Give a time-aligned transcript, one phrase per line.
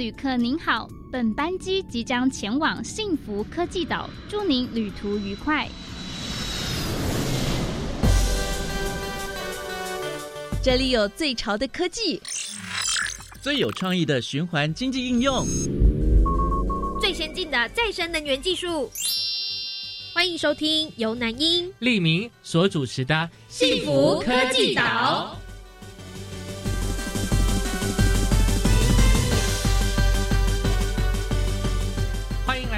[0.00, 5.68] 旅客您好，本班机即将前往幸福科技岛，祝您旅途愉快。
[10.62, 12.18] 这里有最潮的科技，
[13.42, 15.46] 最有创意的循环经济应用，
[16.98, 18.90] 最先进的再生能源技术。
[20.14, 23.14] 欢迎收听由南英、利明所主持的
[23.50, 25.36] 《幸福科技岛》。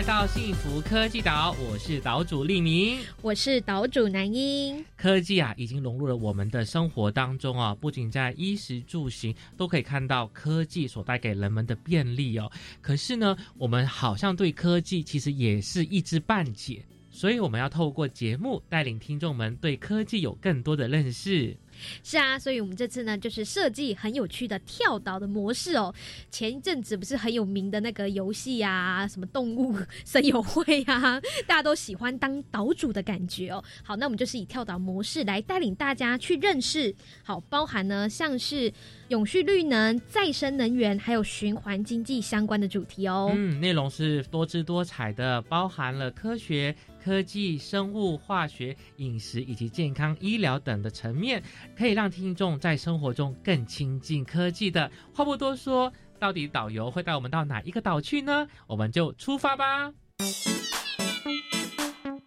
[0.03, 4.85] 来到幸福科技岛，我是岛主利明，我是岛主南英。
[4.97, 12.51] 科技啊，已经融入了我们的生活当中啊，不仅在衣食住行都可以看到科技所带给人们的便利哦。
[12.81, 16.85] 可是呢，我们好像对科技其实也是一知半解。
[17.09, 21.57] 所以我们要透过节目带领听众们对科技有更多的认识。
[22.03, 25.95] 是啊，所以我们这次呢，就是设计很有趣的跳岛的模式哦。
[26.31, 33.63] 前一阵子不是很有名的那个游戏啊，什么动物森友会啊， 大家都喜欢当岛主的感觉哦。
[33.83, 38.73] 好，那我们就是以跳岛模式来带领大家去认识，好，包含呢像是
[39.09, 43.31] 永续绿能、再生能源，还有循环经济相关的主题哦。
[43.35, 46.75] 嗯，内容是多姿多彩的，包含了科学。
[47.03, 51.43] 科技、生物、化学、饮食以及健康、医疗等的层面，
[51.77, 54.91] 可以让听众在生活中更亲近科技的。
[55.13, 58.47] 话不多说，到底导游会带我们到哪一个岛去呢？
[58.69, 59.93] 我们就出发吧！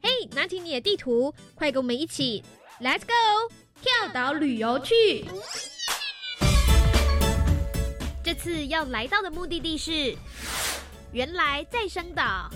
[0.02, 2.44] 嘿，拿起你的地图，快跟我们一起
[2.81, 5.26] ，Let's go，跳岛旅游去！
[8.23, 10.16] 这次要来到的目的地是
[11.12, 12.50] 原来再生岛。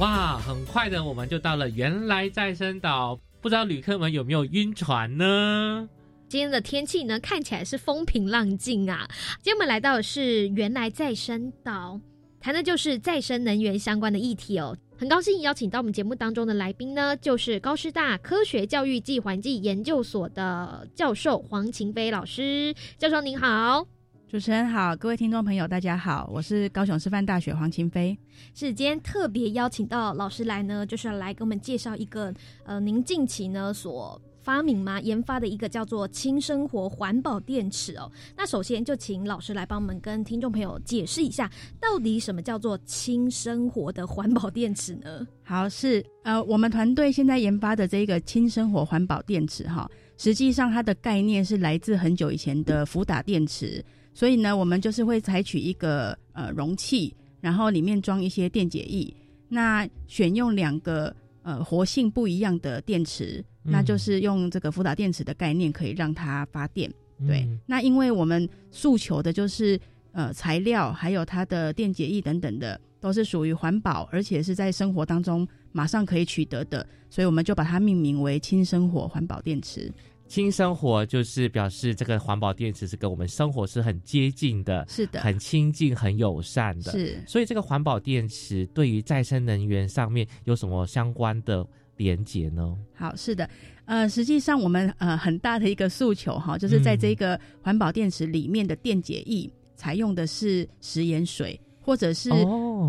[0.00, 3.20] 哇，很快的，我们就到了原来再生岛。
[3.42, 5.86] 不知道旅客们有没有晕船呢？
[6.26, 9.06] 今天的天气呢，看起来是风平浪静啊。
[9.42, 12.00] 今天我们来到的是原来再生岛，
[12.40, 14.74] 谈的就是再生能源相关的议题哦。
[14.96, 22.74] 很高兴邀请到我们节目当中的来宾呢，就是高师大科学教育暨环境研究所的教授黄晴飞老师。
[22.96, 23.86] 教授您好。
[24.30, 28.16] 主持人好，各位听众朋友，大家好，我是高雄师范大学黄晴飞。
[28.54, 32.32] 是今天特别邀请到老师来呢，就是要来给我们介绍一个
[32.62, 38.08] 呃，您近期呢所发明吗研发的一个叫做轻生活环保电池哦。
[38.36, 45.26] 那首先就请老师来帮我们跟听众朋友解释一下，到底什么叫做轻生活的环保电池呢？
[45.42, 53.84] 好，是呃，我们团队现在研发的这个轻生活环保电池哈，实际上它的概念是来自很久以前的福打电池。
[54.20, 59.10] 所以呢，我们就是会采取一个呃容器，然后里面装一些电解液，
[59.48, 66.92] 那选用两个呃活性不一样的电池，那就是用这个福打电池的概念，可以让它发电。
[67.26, 69.80] 对，那因为我们诉求的就是
[70.12, 79.90] 呃材料还有它的电解液等等的，都是属于环保，而且是在生活当中马上可以取得的，所以我们就把它命名为轻生活环保电池。
[80.30, 86.92] 轻生活就是表示这个环保电池是跟我们生活是很接近的，是的，很亲近、很友善的。
[86.92, 92.78] 是，所以这个环保电池对于再生能源上面有什么相关的连接呢？
[92.94, 93.50] 好，是的，
[93.86, 102.30] 呃，实际上我们呃很大的一个诉求哈，就是在这个环保电池里面的电解液采用的是食盐水，或者是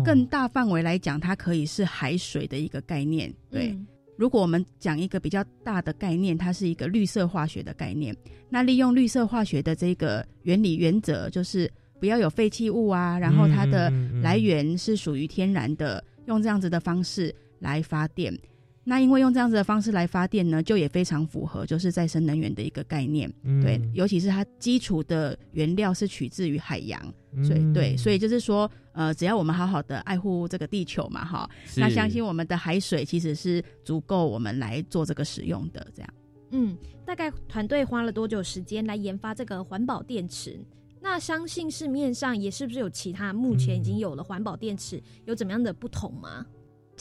[0.04, 3.76] 更大范围来讲，它可以是海水的一个概念，对。
[4.16, 8.14] 如果我们讲一个比较大的概念，它是一个绿色化学的概念。
[8.48, 13.90] 那利用绿色化学的这个原理原则，就是不要有废弃物啊，然后它的
[14.22, 18.36] 来源是属于天然的，用这样子的方式来发电。
[18.84, 23.32] 那因为用这样子的方式来发电呢，就也非常符合就是再生能源的一个概念，
[23.62, 27.00] 对，尤其是它基础的原料是取自于海洋，
[27.44, 36.14] 所以对，所以就是说，呃，只要我们好好的爱护这个地球嘛，哈，那相信我们的海水其实是足够我们来做这个使用的，这样。
[36.50, 36.76] 嗯，
[37.06, 40.58] 大概团队花了多久时间来研发这个环保电池？
[41.00, 46.44] 那相信市面上也是不是有其他目前已经有了环保电池，有怎么样的不同吗？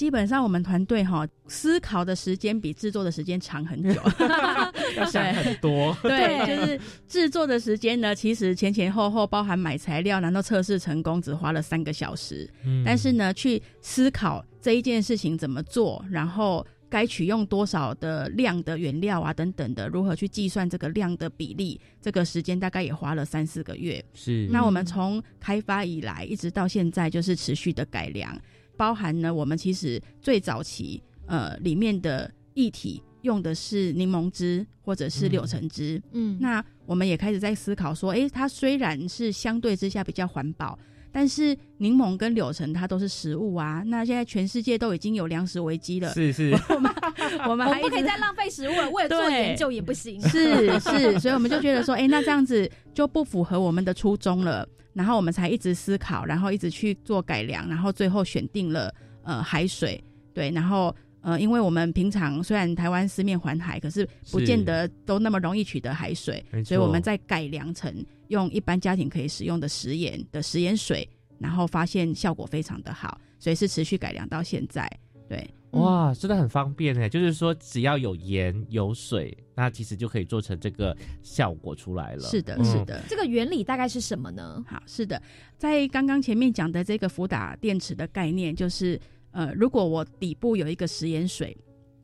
[0.02, 4.02] 基本上我们团队哈思考的时间比制作的时间长很久，
[4.98, 5.96] 要想很多。
[6.02, 12.50] 对，就是制作的时间呢，其实前前后后包含买材料，然后测试成功只花了三个小时。
[12.66, 24.04] 嗯，但是呢，去思考这一件事情怎么做，然后该取用多少的量的原料啊等等的，如何去计算这个量的比例，这个时间大概也花了三四个月。
[24.16, 28.36] 是，那我们从开发以来一直到现在，就是持续的改良。
[28.82, 36.02] 包含呢，我们其实最早期呃里面的液体用的是柠檬汁或者是柳橙汁。
[36.14, 40.80] 嗯，那我们也开始在思考说，诶，它虽然是相对之下比较环保。
[41.12, 46.92] 但是柠檬跟柳橙它都是食物啊，那现在全世界都已经有粮食危机了，是是， 我们
[47.50, 58.94] 我们还不可以再浪费食物了，为了做研究也不行，是是，所以我们就觉得说，哎，那这样子就不符合我们的初衷了，然后我们才一直思考，然后一直去做改良，然后最后选定了
[59.24, 60.02] 呃海水，
[60.34, 60.96] 对，然后。
[61.24, 67.94] 呃，因为我们平常虽然台湾四面环海，可是不见得都那么容易取得海水，所以我们在改良成
[68.32, 71.08] 用一般家庭可以使用的食盐的食盐水，
[71.38, 74.90] 然后发现效果非常的好，所以是持续改良到现在。
[75.30, 82.24] 对，哇，真的很方便诶，就是说只要有盐有水，那其实就可以做成这个效果出来了。
[82.24, 83.00] 是的，是的。
[83.08, 84.64] 这个原理大概是什么呢？
[84.68, 85.22] 好，是的，
[85.58, 89.00] 在刚刚前面讲的这个福打电池的概念就是。
[89.34, 91.58] 呃，如果我底部有一个食盐水，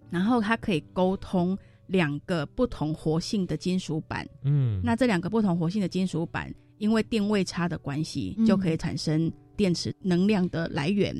[0.10, 1.58] 然后它可以沟通
[1.88, 11.16] 两个不同活性的金属板，嗯，那这两个不同活性的金属板，因为电位差的关系，就可以产生电池能量的来源。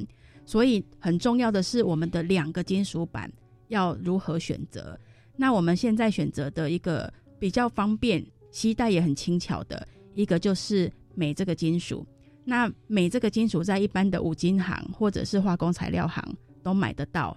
[0.46, 3.32] 所以很重要的是，我们的两个金属板
[3.68, 4.98] 要如何选择？
[5.36, 12.06] 那我们现在选择的一个比较方便、携带也很轻巧的一个，就是镁这个金属。
[12.44, 16.24] 那镁这个金属在一般的五金行或者是化工材料行
[16.64, 17.36] 都买得到。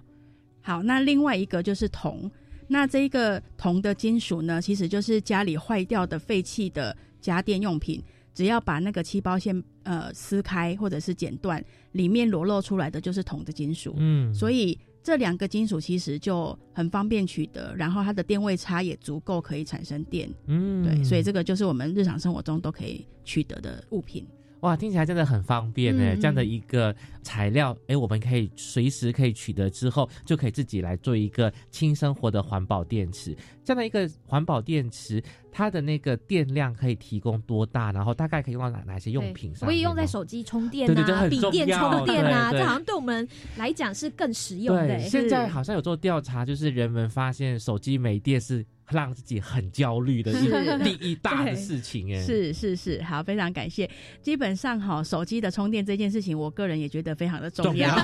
[0.61, 2.29] 好，那另外一个就是铜。
[2.71, 8.01] 那这个铜的金属呢，其实就是家里坏掉的废弃的家电用品，
[8.33, 13.93] 只要把那个气包线呃撕开或者是剪断，里面裸露出来的就是铜的金属。
[13.97, 20.33] 嗯，所以这两个金属其实就很方便取得，然后它的电位差也足够可以产生电。
[20.47, 24.25] 嗯，对，所以这个就是我们日常生活中都可以取得的物品。
[24.61, 26.15] 哇，听起来真的很方便呢！
[26.15, 33.35] 这样的一个材料，哎，我们可以随时可以取得，之后就可以自己来做一个轻生活的环保电池。
[33.63, 35.21] 这样的一个环保电池，
[35.51, 37.91] 它的那个电量可以提供多大？
[37.91, 39.67] 然后大概可以用到哪哪些用品上？
[39.67, 43.27] 可以用在手机充电啊，笔电充电啊，这好像对我们
[43.57, 44.99] 来讲是更实用的。
[44.99, 48.63] 现在好像有做调查，就是人们发现手机没电是。
[48.91, 50.47] 让自己很焦虑的一
[50.83, 53.89] 利益大的事情，哎，是是是，好，非常感谢。
[54.21, 57.95] 基本上哈，手机的充电这件事情，我个人也觉得非常的重要。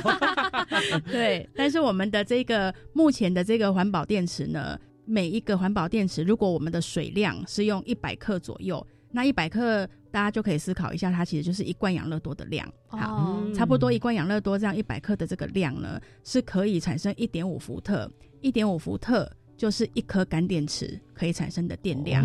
[1.12, 12.68] 对，但是我们的这个目前的这个环保电池呢，每一个环保电池，如果我们的水量是用一百克左右，那一百克大家就可以思考一下，它其实就是一罐养乐多的量。
[12.88, 18.10] 好，差不多一罐养乐多这样一百克的这个量呢，是可以产生一点五伏特，
[18.42, 19.30] 一点五伏特。
[19.58, 22.24] 就是一颗干电池可以产生的电量，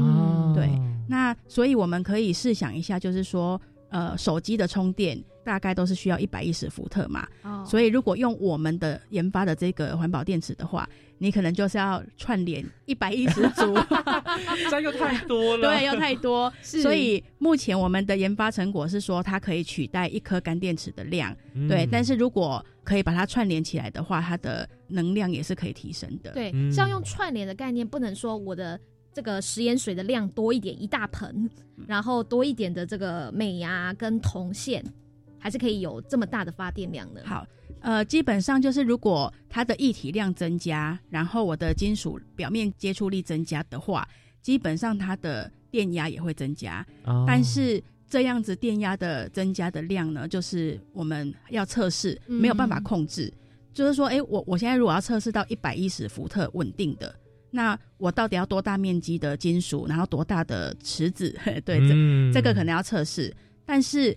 [0.55, 0.69] 对。
[1.08, 7.26] 那所以我们可以试想一下，就是说，呃，手机的充电大概都是需要一百一十伏特嘛。
[7.43, 7.64] 哦。
[7.67, 10.88] 所以如果用我们的研发的这个环保电池的话，
[11.19, 13.75] 你可能就是要串联一百一十组，
[14.70, 15.69] 这又太多了。
[15.69, 16.52] 对，又太多。
[16.62, 21.34] 所以目前我们的研发成果是说，它可以取代一颗干电池的量。
[21.69, 21.87] 对。
[21.90, 26.32] 但是如果可以把它串联起来的话，它的能量也是可以提升的。
[26.32, 28.79] 对，像用串联的概念，不能说我的
[29.12, 31.49] 这个食盐水的量多一点，一大盆，
[31.87, 34.84] 然后多一点的这个镁呀跟铜线，
[35.38, 37.23] 还是可以有这么大的发电量的。
[37.25, 37.46] 好，
[37.81, 44.08] 呃，基本上就是如果它的液体量增加，然后我的金属表面接触力增加的话，
[44.41, 46.84] 基本上它的电压也会增加。
[47.05, 47.82] 哦，但是。
[48.12, 53.32] 这样子电压的增加的量呢，就是我们要测试，没有办法控制。
[53.72, 57.14] 就是说，哎，我我现在如果要测试到一百一十伏特稳定的，
[57.50, 61.34] 那我到底要多大面积的金属，然后多大的池子？
[61.64, 63.34] 对，这这个可能要测试。
[63.64, 64.14] 但是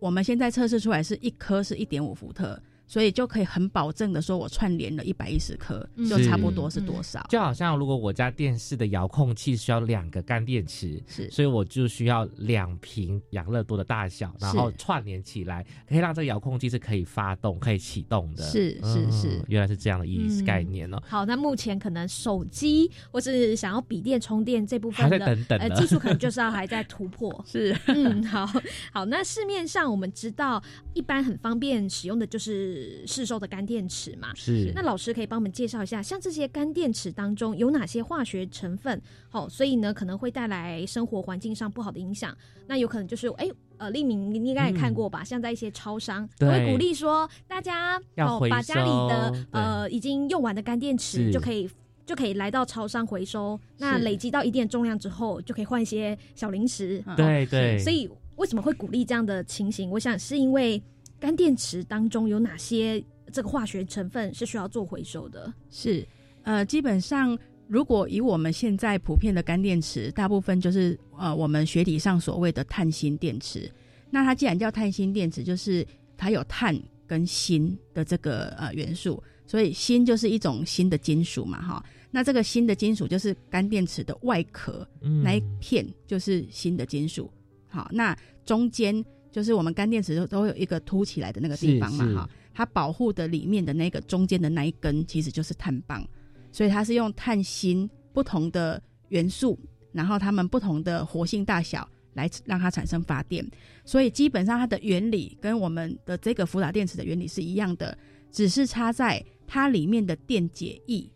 [0.00, 2.60] 我们现在测试出来是一颗是一点五伏特。
[2.86, 7.26] 所以就可以很保证的说，我串联了一百一十克，就差不多是多少？
[7.28, 18.44] 就好像如果我家电视的遥控器需要两个干电池，是，所以我就需要两瓶养乐多的大小，然后串联起来，可以让这个遥控器是可以发动、可以启动的。
[18.44, 21.02] 是是是，原来是这样的意思概念哦。
[21.08, 27.34] 好，那目前可能手机或是想要笔电充电这部分的等等呃技术，可能就是要还在突破。
[27.44, 28.46] 是，嗯，好
[28.92, 29.04] 好。
[29.06, 30.62] 那市面上我们知道，
[30.94, 32.75] 一般很方便使用的就是。
[33.06, 39.00] 市售的干电池嘛，是那老师可以帮我们介绍一下，像这些干电池当中有哪些化学成分？
[39.28, 42.36] 好，所以呢可能会带来生活环境上不好的影响。
[42.66, 45.22] 那有可能就是哎呃，立明你应该也看过吧？
[45.22, 51.68] 像在一些超商会鼓励说，大家要把家里的呃已经用完的干电池就可以
[52.06, 53.58] 就可以来到超商回收。
[53.78, 57.04] 那累积到一定重量之后，就可以换一些小零食。
[57.16, 57.78] 对对。
[57.78, 59.90] 所以为什么会鼓励这样的情形？
[59.90, 60.82] 我想是因为。
[61.18, 65.52] 干电池当中有哪些这个化学成分是需要做回收的？
[65.70, 66.06] 是，
[66.42, 73.70] 呃，基本上如果以我们现在普遍的干电池，大部分就是呃我们学理上所谓的碳锌电池。
[74.10, 81.84] 那它既然叫碳锌电池，就是它有碳跟锌的这个呃元素，所以锌就是一种新的金属嘛，哈。
[82.12, 84.88] 那这个新的金属就是干电池的外壳
[85.22, 87.30] 那一片就是新的金属，
[87.68, 89.04] 好，那中间
[89.36, 96.02] 就是我们干电池都都有一个凸起来的那个地方嘛，哈，它保护的里面的那个中间的那一根其实就是碳棒，
[96.50, 99.58] 所以它是用碳锌不同的元素，
[99.92, 101.86] 然后它们不同的活性大小。
[102.14, 103.46] 来让它产生发电，
[103.84, 107.94] 所以基本上它的原理跟我们的这个福打电池的原理是一样的，
[108.32, 111.06] 只是差在它里面的电解液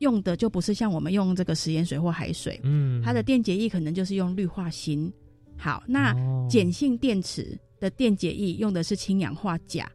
[0.00, 5.10] 用的就不是像我们用这个食盐水或海水，嗯，它的电解液可能就是用氯化锌。
[5.62, 6.12] 好，那
[6.50, 9.88] 碱性电池的电解液用的是氢氧化钾，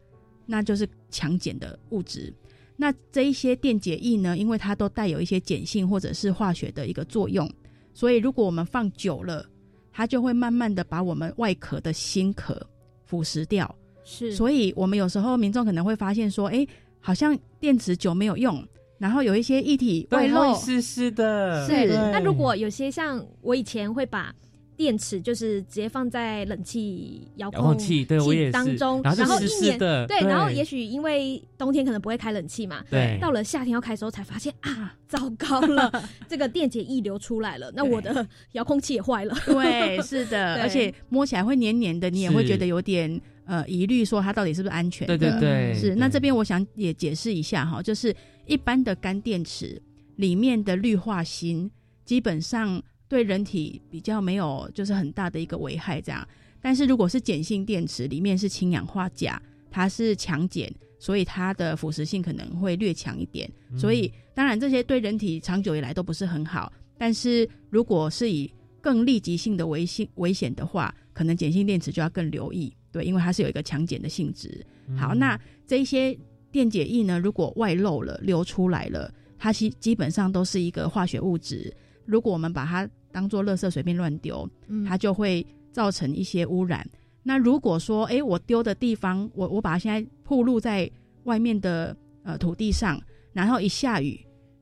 [0.45, 2.33] 那就是强碱的物质。
[2.77, 7.47] 那这一些电解液呢，因为它都带有一些碱性或者是化学的一个作用，
[7.93, 9.45] 所以如果我们放久了。
[9.89, 12.55] 它就会慢慢的把我们外壳的芯壳
[13.03, 16.63] 腐蚀掉，是，所以我们有时候民众可能会发现说，哎，
[16.99, 18.63] 好像电池久没有用，
[18.99, 21.65] 然后有一些液体外漏，湿湿的。
[21.65, 24.31] 是，那如果有些像我以前会把。
[24.77, 35.91] 电池就是直接放在冷气遥控器对我也当中，然后一年对，然后也许因为冬天可能不会开冷气嘛，对，到了夏天要开的时候才发现啊，糟糕了，
[36.29, 39.35] 这个电解液流出来了，那我的遥控器也坏了。
[39.47, 45.17] 对，是的， 而且摸起来会黏黏的，你也会觉得有点呃疑虑，说它到底是不是安全的？
[45.17, 45.95] 对对对，是。
[45.95, 48.15] 那这边我想也解释一下哈，就是
[48.45, 49.81] 一般的干电池
[50.17, 51.71] 里面的氯化锌
[52.05, 52.79] 基本上。
[53.07, 56.27] 对人体比较没有就是很大的一个危害，这样。
[56.61, 63.49] 但是如果是碱性电池，里面是氢氧化钾，它是强碱，所以它的腐蚀性可能会略强一点。
[63.77, 66.71] 所以当然这些对人体长久以来都不是很好。
[66.97, 74.65] 但是如果是以更立即性的危险危险的话，可能碱性电池就要更留意，对，因为它是有一个强碱的性质。
[74.97, 76.17] 好，那这些
[76.51, 81.71] 电解液呢，如果外漏了流出来了，它基基本上都是一个化学物质。
[82.07, 84.49] 如果我们把它当做垃圾随便乱丢，
[84.87, 86.87] 它就会造成一些污染。
[87.21, 90.89] 那如果说，哎，我丢的地方，我我把它现在铺露在
[91.25, 92.97] 外面的呃土地上，
[93.33, 94.17] 然后一下雨，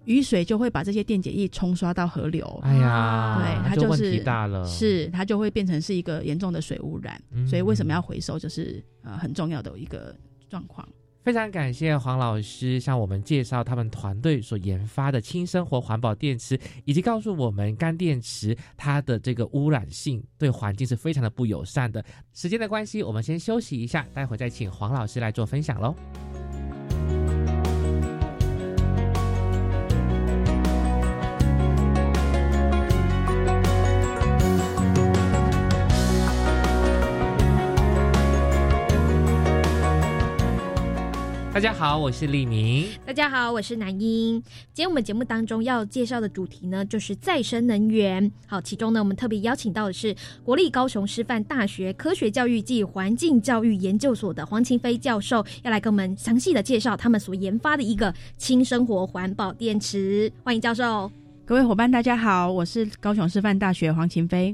[0.05, 2.43] 雨水就会把这些电解液冲刷到河流。
[2.63, 7.21] 哎呀，对，它就是大了，是它就会变成是一个严重的水污染。
[7.47, 10.15] 所以为什么要回收，就是呃很重要的一个
[10.49, 10.87] 状况。
[11.25, 22.05] 非常感谢黄老师向我们介绍他们团队所研发的轻生活环保电池，以及告诉我们干电池它的这个污染性对环境是非常的不友善的。
[22.35, 25.95] 时间的关系，我们先休息一下，待会再请黄老师来做分享喽。
[41.55, 42.85] 大家好，我是李明。
[43.05, 44.41] 大家好，我是南英。
[44.73, 48.29] 今天我们节目当中要介绍的主题呢，就是再生能源。
[48.45, 60.29] 好，其中呢，我们特别邀请到的是国立高雄师范大学科学教育暨环境教育研究所的黄晴飞教授，要来跟我们详细的介绍他们所研发的一个轻生活环保电池。
[60.43, 61.09] 欢迎教授，
[61.45, 64.53] 各位伙伴，大家好，我是高雄师范大学黄晴飞。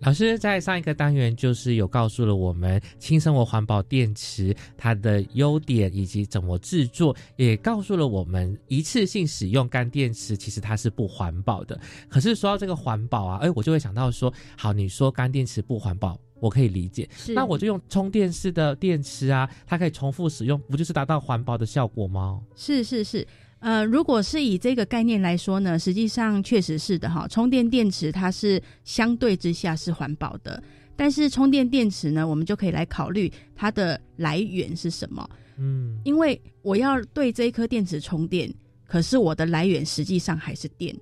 [0.00, 11.78] 老师在上一个单元就是有告诉了我们轻生活环保电池它的优点以及怎么制作，也告诉了我们一次性使用干电池其实它是不环保的。
[12.08, 22.40] 可是说到这个环保啊，哎，我就会想到说，好，你说干电池不环保，我可以理解，那我就用充电式的电池啊，它可以重复使用，不就是达到环保的效果吗？
[22.54, 23.26] 是是是。
[23.60, 27.26] 呃，如果是以这个概念来说呢，实际上确实是的哈。
[27.28, 30.62] 充电电池它是相对之下是环保的，
[30.94, 35.28] 但是充电电池呢，我们就可以来考虑它的来源是什么。
[35.56, 38.48] 嗯，因为我要对这一颗电池充电，
[38.86, 40.96] 可是我的来源实际上还是电，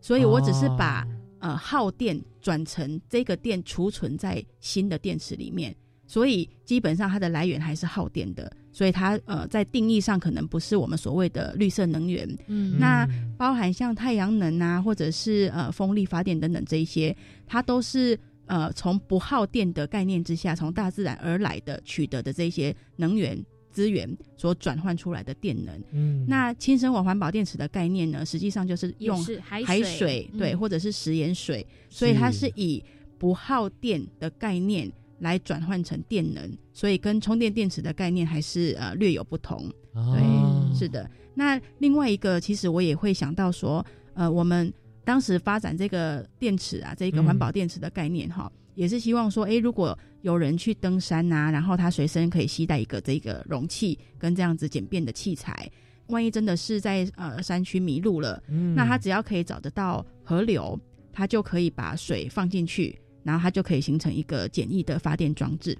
[0.00, 1.06] 所以我只是把
[1.38, 5.74] 呃耗电转成这个电储存在新的电池里面，
[6.06, 8.54] 所以基本上它的来源还是耗电的。
[8.72, 17.14] 所以它呃在定义上可能不是我们所谓的绿色能源，嗯，那包含像太阳能啊，或者是呃风力发电等等这一些，
[17.46, 23.38] 它都是呃从不耗电的概念之下，从大自然而来的取得的这些能源
[23.70, 25.78] 资源所转换出来的电能。
[25.92, 32.82] 嗯，那轻生活环保电池的概念呢，实际上就是用海水对，或者是食盐水，所以它是以
[33.18, 34.90] 不耗电的概念。
[35.22, 39.72] 来转换成电能，所以跟充电电池的概念还是呃略有不同。
[39.94, 41.08] 对，是的。
[41.32, 44.72] 那另外一个，其实我也会想到说，呃，我们
[45.04, 55.70] 当时发展这个电池啊，这个环保电池的概念哈，也是希望说，哎，如果有人去登山呐，然后他随身可以携带一个这个容器跟这样子简便的器材，
[56.08, 58.42] 万一真的是在呃山区迷路了，
[58.74, 60.78] 那他只要可以找得到河流，
[61.12, 65.76] 他就可以把水放进去，然后它就可以形成一个简易的发电装置。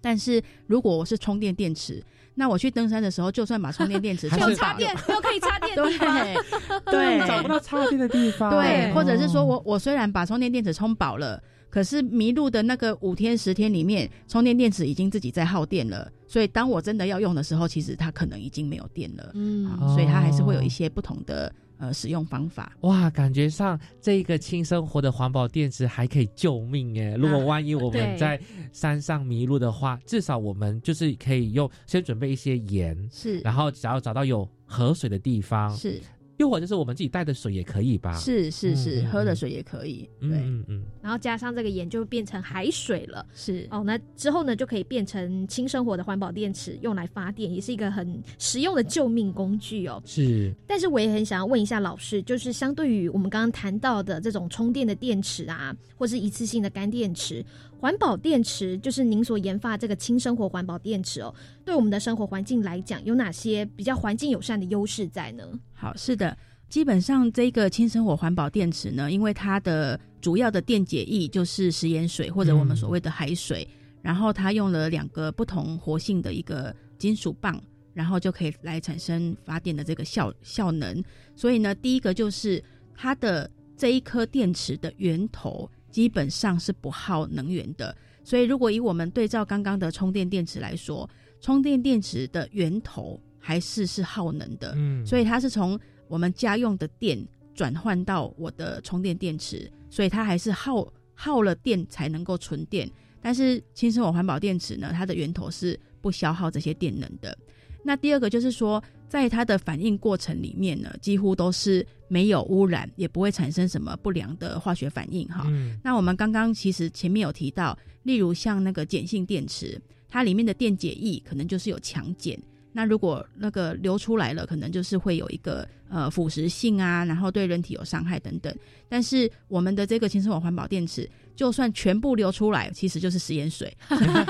[0.00, 6.36] 但是如果我是充电电池，那我去登山的时候，就算把充电电池 有插电，又可以插电，对
[6.84, 21.50] 对，找不到插电的地方，对，或者是说我我虽然把充电电池充饱了，可是迷路的那个五天十天里面，充电电池已经自己在耗电了，所以当我真的要用的时候，其实它可能已经没有电了，嗯，所以它还是会有一些不同的。
[21.78, 27.16] 呃，使用方法哇，感觉上这个轻生活的环保电池还可以救命耶！
[27.18, 28.40] 如果万一我们在
[28.72, 36.00] 山上迷路的话，至少我们就是可以用先准备一些盐，是，然后只要找到有河水的地方，是。
[36.38, 38.14] 又或者是我们自己带的水也可以吧？
[38.18, 40.08] 是是是，喝的水也可以。
[40.20, 40.82] 对，嗯嗯。
[41.00, 43.24] 然后加上这个盐，就变成海水了。
[43.34, 50.02] 是哦，那之后呢，就可以变成轻生活的环保电池，用来发电，也是一个很实用的救命工具哦。
[50.04, 50.52] 是。
[50.66, 57.44] 但是我也很想要问一下老师，就是相对于我们刚刚谈到的这种充电的电池啊，或是一次性的干电池。
[57.80, 61.34] 环保电池就是您所研发这个轻生活环保电池哦，
[61.66, 65.44] 对我们的生活环境来讲，有哪些比较环境友善的优势在呢？
[65.74, 66.34] 好，是的，
[66.70, 73.68] 基本上这个轻生活环保电池呢，因为它的主要的电解液就是食盐水或者我们所谓的海水，
[74.00, 77.62] 然后它用了两个不同活性的一个金属棒，
[77.92, 81.04] 然后就可以来产生发电的这个效效能。
[81.36, 82.62] 所以呢，第一个就是
[82.94, 85.68] 它的这一颗电池的源头。
[85.94, 91.08] 基本上是不耗能源的，所以如果以我们对照刚刚的充电电池来说，
[91.40, 97.24] 充电电池的源头还是是耗能的，嗯，所以它是从我们家用的电
[97.54, 102.90] 转换到我的充电电池，所以它还是耗耗了电才能够存电。
[103.22, 107.38] 但是轻生活环保电池呢，它的源头是不消耗这些电能的。
[107.86, 115.46] 那第二个就是说，在它的反应过程里面呢，几乎都是没有污染，也不会产生什么不良的化学反应哈。
[115.82, 122.34] 那我们刚刚其实前面有提到，例如像那个碱性电池，它里面的电解液可能就是有强碱，
[122.72, 128.52] 那如果那个流出来了，可能就是会有一个呃腐蚀性啊，然后对人体有伤害等等。
[128.88, 133.76] 但是我们的这个轻生活环保电池，就算全部流出来，其实就是食盐水，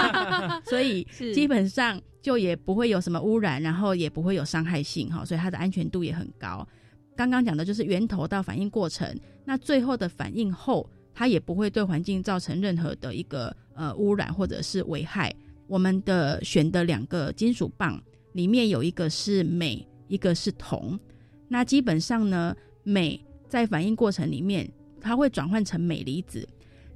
[0.67, 2.03] 所以基本上。
[2.25, 6.67] 就也不会有什么污染，然后也不会有伤害性哈，所以它的安全度也很高。
[7.15, 15.31] 刚刚讲的就是源头到反应过程，那最后的反应后，它也不会对环境造成任何的一个呃污染或者是危害。
[15.67, 20.99] 我们的选的两个金属棒里面有一个是镁，一个是铜。
[21.47, 24.67] 那基本上呢，镁在反应过程里面
[24.99, 26.49] 它会转换成镁离子，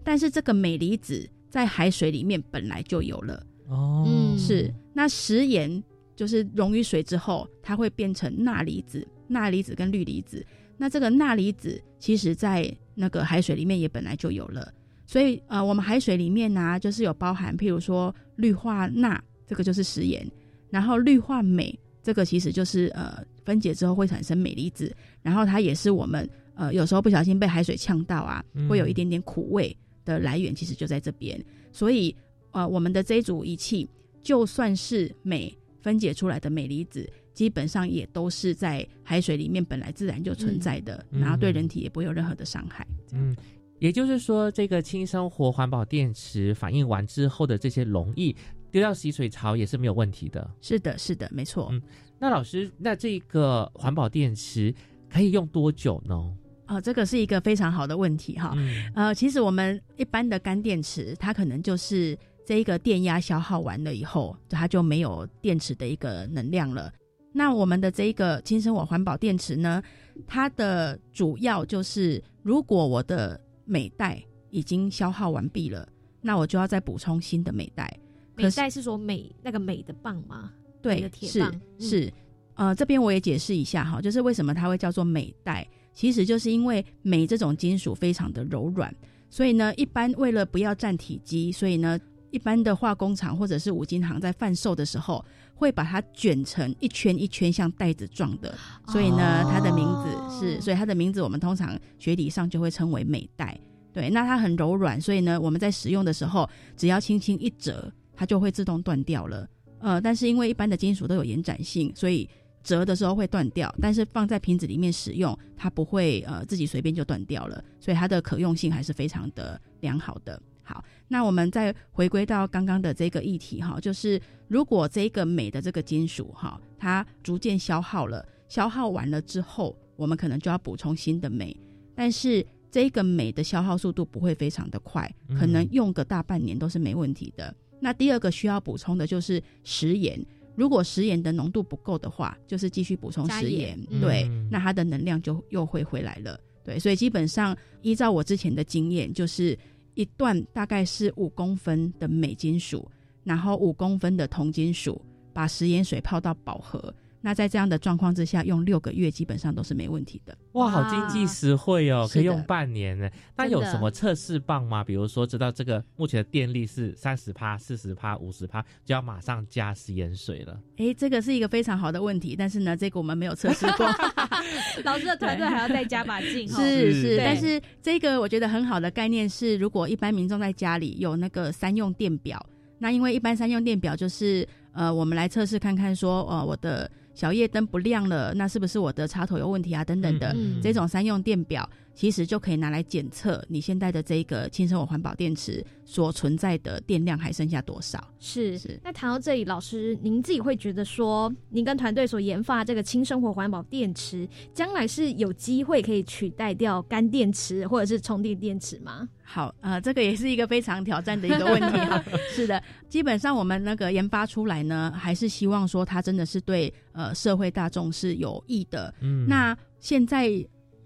[0.02, 3.44] 但是这个镁离子在海水里面本来就有了。
[3.68, 5.82] 哦，是那食盐
[6.16, 10.44] 就是溶于水之后，它会变成钠离子、钠离子跟氯离子。
[10.76, 14.72] 那这个钠离子其实在那个海水里面也本来就有了，
[15.06, 20.26] 所以呃，我们海水里面呢，就是有包含，譬如说氯化钠，这个就是食盐，
[20.70, 31.38] 然后氯化镁，这个其实就是呃分解之后会产生镁离子，然后它也是我们呃有时候不小心被海水呛到啊，会有一点点苦味的来源，其实就在这边，
[31.70, 32.16] 所以。
[32.52, 33.88] 呃，我们的这一组仪器，
[34.22, 42.86] 就算是镁分解出来的镁离子，基本上也都是在海水里面本来自然就存在的，然后对人体也不会有任何的伤害。
[43.12, 43.36] 嗯，
[43.78, 48.34] 也就是说，这个轻生活环保电池反应完之后的这些溶液
[48.70, 50.50] 丢到洗水槽也是没有问题的。
[50.60, 51.68] 是的，是的，没错。
[51.70, 51.80] 嗯，
[52.18, 54.74] 那老师，那这个环保电池
[55.08, 56.36] 可以用多久呢？
[56.66, 58.54] 哦，这个是一个非常好的问题哈。
[58.94, 62.18] 呃，其实我们一般的干电池，它可能就是。
[62.48, 66.90] 这一个电压消耗完了以后，它就没有电池的一个能量了。
[67.30, 69.82] 那我们的这一个轻生活环保电池呢，
[70.26, 75.86] 它的主要就是，如果我的镁带已经消耗完毕了，
[76.22, 77.86] 那我就要再补充新的镁带。
[78.34, 80.50] 镁带是说镁那个镁的棒吗？
[80.80, 81.44] 对，是
[81.78, 82.10] 是。
[82.54, 88.90] 呃，这边我也解释一下哈，就是为什么它会叫做镁带，其实就是因为镁这种金属非常的柔软，
[89.28, 92.00] 所以呢，一般为了不要占体积，所以呢。
[92.30, 98.56] 一般的化工厂或者是五金行在贩售的时候，会把它卷成一圈一圈像袋子状的，
[98.88, 103.58] 所以呢，它的名字是，所以它的名字我们通常学理上就会称为美带。
[103.92, 109.48] 对，那它很柔软，所以呢，我们在使用的时候，只要轻轻一折，它就会自动断掉了。
[109.80, 112.28] 呃，但是因为一般的金属都有延展性，所以
[112.62, 120.40] 折的时候会断掉，但是放在瓶子里面使用，它不会呃自己随便就断掉了，所以它的可用性还是非常的良好的。
[120.68, 131.56] 好，那我们再回归到刚刚的这个议题哈，就是如果这个镁的这个金属哈，它逐渐消耗了，消耗完了之后，我们可能就要补充新的镁，
[131.94, 137.54] 但是这个镁的消耗速度不会非常的快，可能用个大半年都是没问题的。
[137.80, 140.22] 那第二个需要补充的就是食盐。
[140.54, 149.56] 如果食盐的浓度不够的话，就是继续补充食盐，对，那它的能量就又会回来了，对，所以基本上依照我之前的经验，就是
[149.98, 152.88] 一段大概是五公分的镁金属，
[153.24, 156.94] 然后五公分的铜金属，把食盐水泡到饱和。
[157.28, 160.34] 那在这样的状况之下，用六个月基本上都是没问题的。
[160.52, 163.06] 哇，好经济实惠哦，可以用半年呢。
[163.36, 164.82] 那有什么测试棒吗？
[164.82, 170.58] 比如说，知道这个目前的电力是三十帕、四十帕、五十帕，就要马上加食盐水了。
[170.78, 173.86] 哎，这个是一个非常好的问题，但是呢，这个我们没有测试过。
[174.84, 176.48] 老师的团队还要再加把劲。
[176.48, 182.42] 是是，但是这个我觉得很好的概念是，如果一般民众在家里有那个三用电表，
[182.78, 186.90] 那因为一般三用电表就是呃，我们来测试看看说，呃，我的。
[187.18, 189.84] 小夜灯不亮了，那是不是我的插头有问题啊？
[189.84, 197.98] 等等的，这种三用电表其实就可以拿来检测你现在的这个轻生活环保电池所存在的电量还剩下多少。
[198.20, 198.78] 是是。
[198.84, 209.08] 那谈到这里，老师您自己会觉得说，您跟团队所研发这个轻生活环保电池，将来是有机会可以取代掉干电池或者是充电电池吗？
[209.24, 212.00] 好，呃，这个也是一个非常挑战的一个问题哈。
[212.30, 218.94] 是的，基本上我们那个研发出来呢，还是希望说它真的是对呃社会大众是有益的。
[219.00, 220.30] 嗯，那现在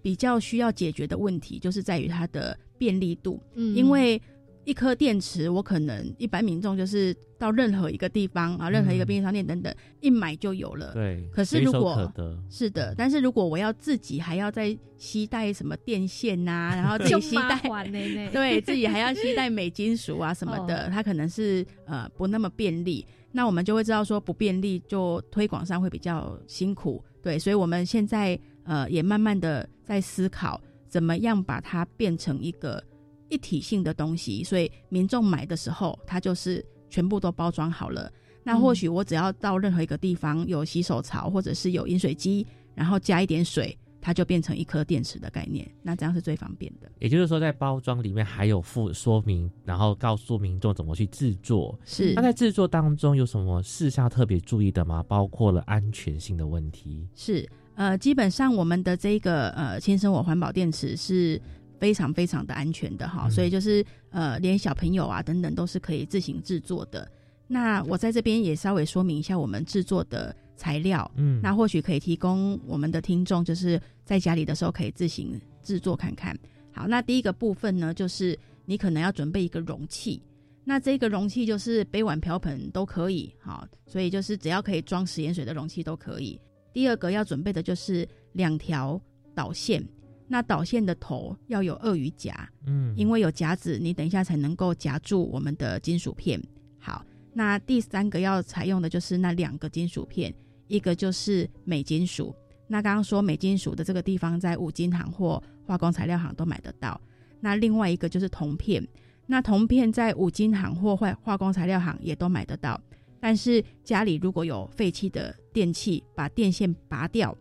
[0.03, 3.41] 比较需要解决的问题，就是在于它的便利度。
[3.55, 4.21] 嗯，因为。
[4.65, 10.93] 一颗电池，我可能一般民众就是到任何一个地方啊，任何一个便利商店等等，一买就有了。
[10.95, 11.29] 对。
[11.33, 12.09] 可是如果
[12.49, 17.61] 是的，但是如果我要自己还要再携带什么电线呐， 然后自己携带，
[18.31, 23.05] 对自己还要携带镁金属啊什么的，它可能是呃不那么便利。
[23.33, 27.03] 那我们就会知道说不便利，就推广上会比较辛苦。
[27.21, 32.83] 对，所以我们现在呃也慢慢的在思考，怎么样把它变成一个。
[33.29, 38.13] 一体性的东西，所以民众买的时候，它就是全部都包装好了。
[38.45, 45.67] 那或许我只要到任何一个地方有洗手槽，或者是有饮水机，然后加一点水，它就变成一颗电池的概念。
[45.83, 46.93] 那这样是最方便的。
[46.99, 51.79] 也就是说，在包装里面还有附说明，然后告诉民众怎么去制作。
[51.87, 52.13] 是。
[52.13, 55.03] 那在制作当中有什么事项特别注意的吗？
[55.05, 57.09] 包括了安全性的问题。
[57.15, 57.49] 是。
[57.75, 61.41] 呃，基本上我们的这个呃轻生活环保电池是。
[61.83, 67.11] 非常非常的安全的哈，所以就是呃，连小朋友啊等等都是可以自行制作的。
[67.49, 76.39] 那我在这边也稍微说明一下我们制作的材料，嗯，那或许可以提供我们的听众就是在家里的时候可以自行制作看看。
[76.71, 80.23] 好，那第一个部分呢，就是你可能要准备一个容器，
[80.63, 86.39] 那这个容器就是杯碗瓢盆都可以，好，所以就是只要可以装食盐水的容器都可以。
[86.73, 89.01] 第二个要准备的就是两条
[89.35, 89.85] 导线。
[90.29, 96.43] 那导线的头要有鳄鱼夹，嗯，因为有夹子，你等一下才能够夹住我们的金属片。
[96.79, 97.05] 好，
[97.35, 100.35] 那第三个要采用的就是那两个金属片，
[100.69, 102.35] 一个就是镁金属。
[102.67, 106.99] 那刚刚说镁金属的这个地方在五金行或化工材料行都买得到。
[107.39, 108.83] 那另外一个就是铜片，
[109.27, 112.81] 那铜片在五金行或化化工材料行也都买得到。
[113.21, 117.37] 但是家里如果有废弃的电器，把电线拔掉，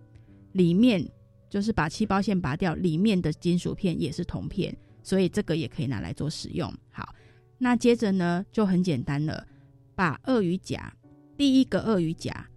[0.52, 1.10] 里面。
[1.52, 6.74] 就是把气包线拔掉，里面的金属片也是铜片，所以这个也可以拿来做使用。
[6.90, 7.14] 好，
[7.58, 9.46] 那接着呢就很简单了，
[9.94, 10.96] 把鳄鱼夹
[11.36, 12.48] 第一个鳄鱼夹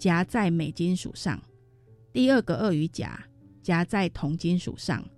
[0.00, 1.40] 夹在镁金属上，
[2.12, 3.24] 第二个鳄鱼夹
[3.62, 5.08] 夹在铜金属上，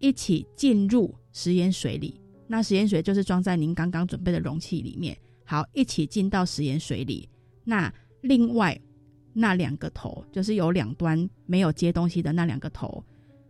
[0.00, 2.20] 一起进入食盐水里。
[2.48, 5.16] 那食盐水就是装在您刚刚准备的容器里面。
[5.44, 7.28] 好，一起进到食盐水里。
[7.62, 8.76] 那另外。
[9.32, 13.02] 那两个头就是有两端没有接东西的那两个头，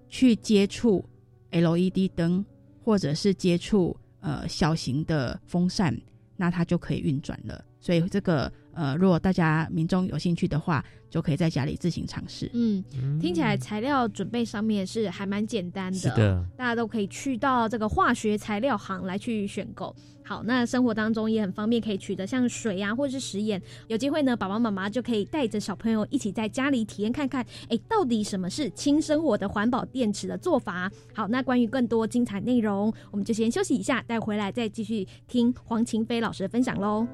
[0.08, 1.04] 去接触
[1.50, 2.44] LED 灯，
[2.82, 5.96] 或者是接触呃小型的风扇，
[6.36, 7.64] 那它就可以运转了。
[7.80, 12.50] 所以这个呃，如果大家民众有兴趣的话，就可以在家里自行尝试。
[12.54, 12.82] 嗯，
[13.20, 19.94] 听起来材料准备上面是还蛮简单的，大家都可以去到这个化学材料行来去选购。
[20.24, 23.60] 好，那生活当中也很方便，可以取得像水啊，或者是食盐。
[23.88, 30.90] 有机会呢，爸爸妈妈就可以带着小朋友一起在家里体验看看，哎，到底什么是轻生活的环保电池的做法？
[31.12, 37.06] 好，那关于更多精彩内容，我们就先休息一下，待回来再继续听黄晴飞老师的分享喽。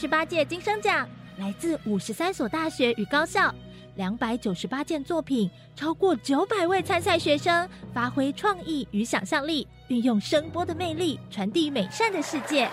[0.00, 1.08] 十八届金声奖
[1.38, 3.52] 来自五十三所大学与高校，
[3.96, 12.70] 两百九十八件作品，超过九百位参赛学生发挥创意与想象力，运用声波的魅力传递美善的世界。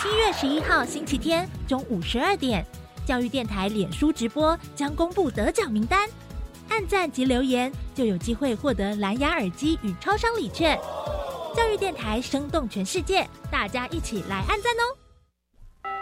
[0.00, 2.64] 七月十一号星期天中午十二点，
[3.04, 6.08] 教育电台脸书直播将公布得奖名单，
[6.68, 10.78] 按赞及留言就有机会获得蓝牙耳机与超商礼券。
[11.56, 15.03] 教育电台生动全世界，大家一起来按赞哦！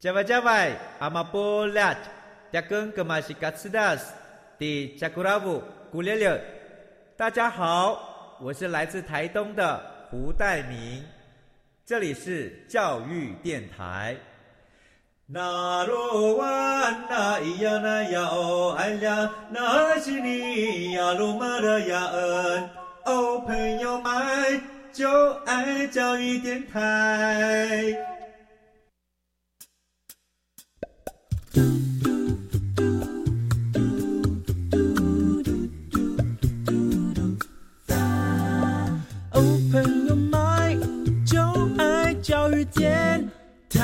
[0.00, 1.94] 加外加外，阿玛波拉。
[2.50, 4.14] 扎根格玛西卡斯达斯
[4.58, 6.42] 的加古拉布古列列，
[7.18, 9.78] 大家好，我是来自台东的
[10.10, 11.04] 胡代明，
[11.84, 14.16] 这里是教育电台。
[15.26, 16.46] 那罗哇
[17.10, 22.70] 那咿呀那呀哦哎呀，那是你呀鲁玛的呀恩
[23.04, 24.62] 哦，朋友们
[24.94, 27.94] 就爱教育电台。
[42.72, 43.28] 电
[43.68, 43.80] 台。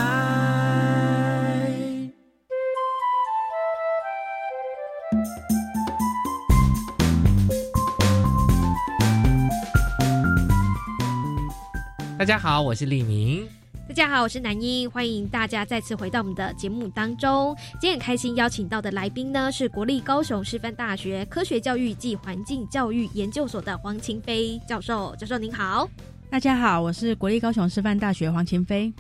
[12.18, 13.46] 大家好，我是李明。
[13.88, 17.57] 大家好，我是南英，欢迎大家再次回到我们的节目当中。
[17.81, 25.14] 今天很开心邀请到的来宾呢，是国立高雄师范大学科学教育暨环境教育研究所的黄晴飞教授。
[25.16, 25.88] 教授您好，
[26.28, 28.92] 大家好，我是国立高雄师范大学黄晴飞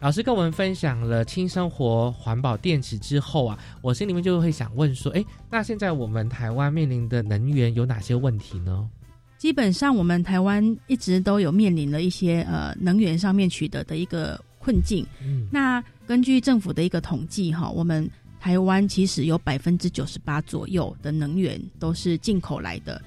[0.00, 0.22] 老师。
[0.22, 8.88] 跟我们分享了轻生活环保电池之后啊，我心里面就会想问说，哎，那现在我们台湾面临的能源有哪些问题呢？
[9.38, 15.06] 基本上，我们台湾一直都有面临了一些呃能源上面取得的一个困境。
[15.22, 23.00] 嗯，那根据政府的一个统计，哈，我们台湾其实有百分之九十八左右的能源都是进口来的。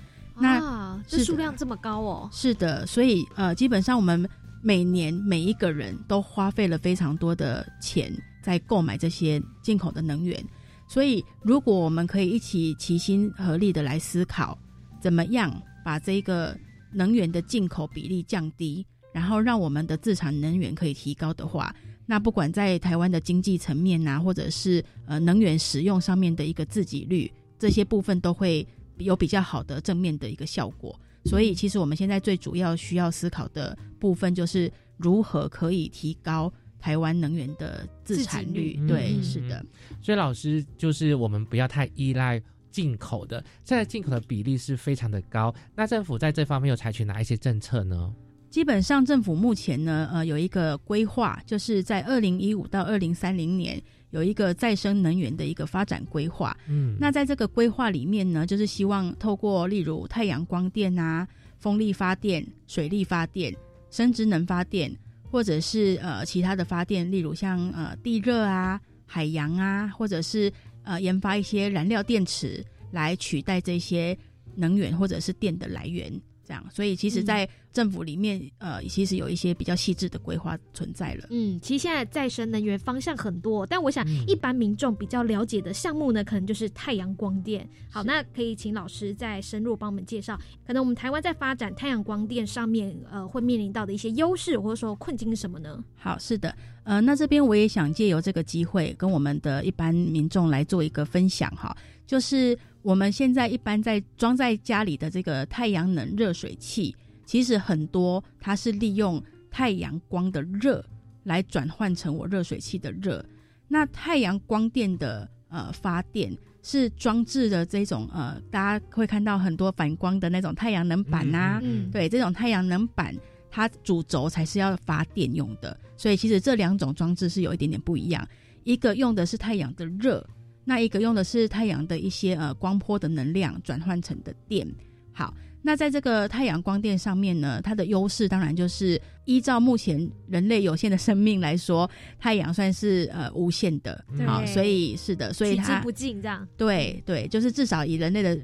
[0.43, 2.29] 那这数量这么高哦？
[2.31, 4.29] 是的，所以呃，基本上我们
[4.61, 8.11] 每年每一个人都花费了非常多的钱
[8.43, 10.43] 在购买这些进口的能源。
[10.87, 14.57] 所以，如果我们可以一起齐心合力的来思考，
[15.01, 15.51] 怎么样？
[15.83, 16.57] 把这个
[16.93, 21.75] 能源的进口比例降低，然后让我们的自产能源可以提高的话，
[22.05, 27.29] 那不管在台湾的经济层面啊，或者是呃能源使用上面的一个自给率，
[27.59, 28.65] 这些部分都会
[28.97, 30.99] 有比较好的正面的一个效果。
[31.25, 38.79] 所以，其实我们现在最主要需要思考的部分，就是如何可以提高台湾能源的自产率。
[38.87, 39.65] 对，是的。
[40.01, 42.41] 所以，老师就是我们不要太依赖。
[42.73, 48.11] 进口的现在进口的比例是非常的高，那政府在这方面有采取哪一些政策呢？
[48.49, 53.79] 基本上政府目前呢，呃，有一个规划，就是在二零一五到二零三零年
[54.13, 56.57] 有一个再生能源的一个发展规划。
[56.69, 63.53] 嗯，那在这个规划里面呢，就是希望透过例如太阳光电啊、风力发电、水力发电、
[63.91, 64.89] 生殖能发电，
[65.29, 70.49] 或者是呃其他的发电，例如像呃地热啊、海洋啊，或者是。
[70.85, 74.17] 呃，研发一些燃料电池来取代这些
[74.53, 76.11] 能源或者是电的来源，
[76.43, 76.63] 这样。
[76.71, 81.27] 所以，其实，在政府里面，呃，其实有一些比较细致的规划存在了。
[81.31, 87.67] 嗯，其实现在再生能源方向很多，但我想一般民众比较了解的项目呢，可能就是太阳光电。
[87.89, 95.83] 好，那可以请老师再深入帮我们介绍，可能我们台湾在发展太阳光电上面，呃，会面临到的一些优势或者说困境是什么呢？
[95.95, 96.55] 好，是的。
[96.83, 101.73] 呃，那这边我也想借由这个机会，跟我们的一般民众来做一个分享哈，
[102.13, 106.95] 就是我们现在一般在装在家里的这个太阳能热水器，
[107.25, 110.85] 其实很多它是利用太阳光的热
[111.23, 113.25] 来转换成我热水器的热，
[113.67, 121.59] 那太阳光电的呃发电是装置的这种呃，大家会看到很多反光的那种太阳能板呐，
[121.91, 123.11] 对，这种太阳能板
[123.49, 128.23] 它主轴才是要发电用的，所以其实这两种装置是有一点点不一样，
[128.63, 130.23] 一个用的是太阳的热，
[130.65, 134.67] 那一个用的是太阳的一些呃光波的能量转换成的电。
[135.11, 135.33] 好。
[135.65, 146.45] 那在这个太阳光电上面呢，它的优势当然就是依照目前人类有限的生命来说，太阳算是呃无限的，好，所以是的，所以它取之不尽这样。
[146.57, 148.37] 对对，就是至少以人类的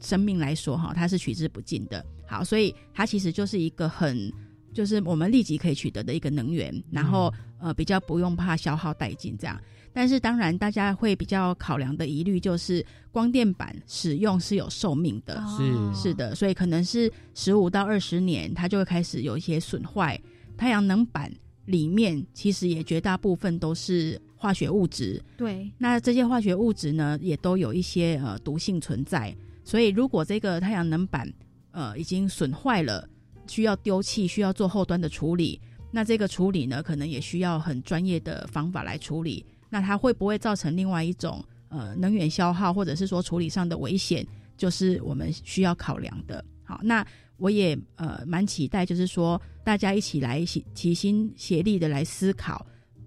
[0.00, 2.02] 生命来说哈，它是取之不尽的。
[2.26, 4.32] 好，所以它其实就是一个很，
[4.72, 9.60] 就是我们立即可以取得的一个能源，然后呃比较不用怕消耗殆尽这样。
[9.94, 20.20] 但是当然，大家会比较考量的疑虑就是光电板使用是有寿命的，是是的，所以可能是十五到二十年，它就会开始有一些损坏。
[20.56, 21.32] 太阳能板
[21.64, 29.32] 里面其实也绝大部分都是化学物质，对，那这些化学物质呢，也都有一些呃毒性存在。
[29.62, 31.32] 所以如果这个太阳能板
[31.70, 33.08] 呃已经损坏了，
[33.46, 35.60] 需要丢弃，需要做后端的处理，
[35.92, 39.44] 那这个处理呢，可能也需要很专业的方法来处理。
[39.74, 44.24] 那它会不会造成另外一种呃能源消耗，或者是说处理上的危险，
[44.56, 46.44] 就是我们需要考量的。
[46.62, 47.04] 好，那
[47.38, 52.64] 我也呃蛮期待，就是说大家一起来齐齐心协力的来思考，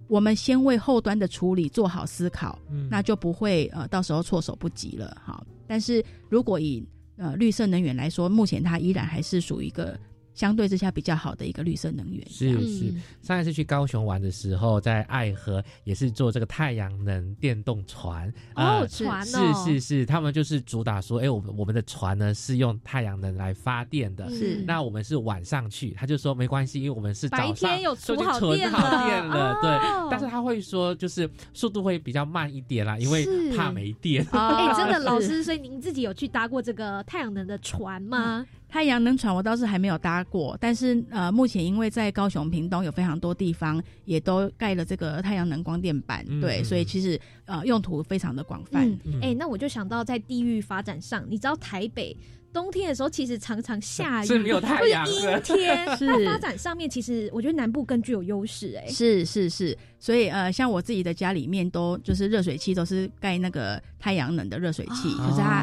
[0.08, 2.58] 我们先为后端的处理做好思考，
[2.90, 5.16] 那就不会呃到时候措手不及了。
[5.24, 9.98] 好，但是如果以呃绿色能源来说，目前它依然还是属于一个。
[10.38, 18.32] 相对之下比较好的一个绿色能源是是，上一次去高雄玩的时候，在爱河也是做这个太阳能电动船。
[18.54, 24.62] 哦，船是是是，他们就是主打说，哎，我们我们的船呢是用太阳能来发电的，是。
[24.64, 34.24] 那我们是晚上去，他就说没关系，因为我们是早上有就好电了，对，但是他会说就是速度会比较慢一点啦，因为怕没电。
[34.30, 38.46] 哎，真的老师，所以您自己有去搭过这个太阳能的船吗？
[38.68, 48.86] 太阳能船我倒是还没有搭过，但是呃，目前因为在高雄屏东有非常多地方也都盖了这个太阳能光电板，对，所以其实呃用途非常的广泛。
[49.22, 52.14] 哎，那我就想到在地域发展上，你知道台北
[52.52, 55.86] 冬天的时候其实常常下雨，是没有太阳，阴天。
[56.00, 65.62] 那发展上面其实我觉得南部更具有优势，哎，是是是，所以呃，像我自己的家里面都就是热水器都是盖那个太阳能的热水器，可是它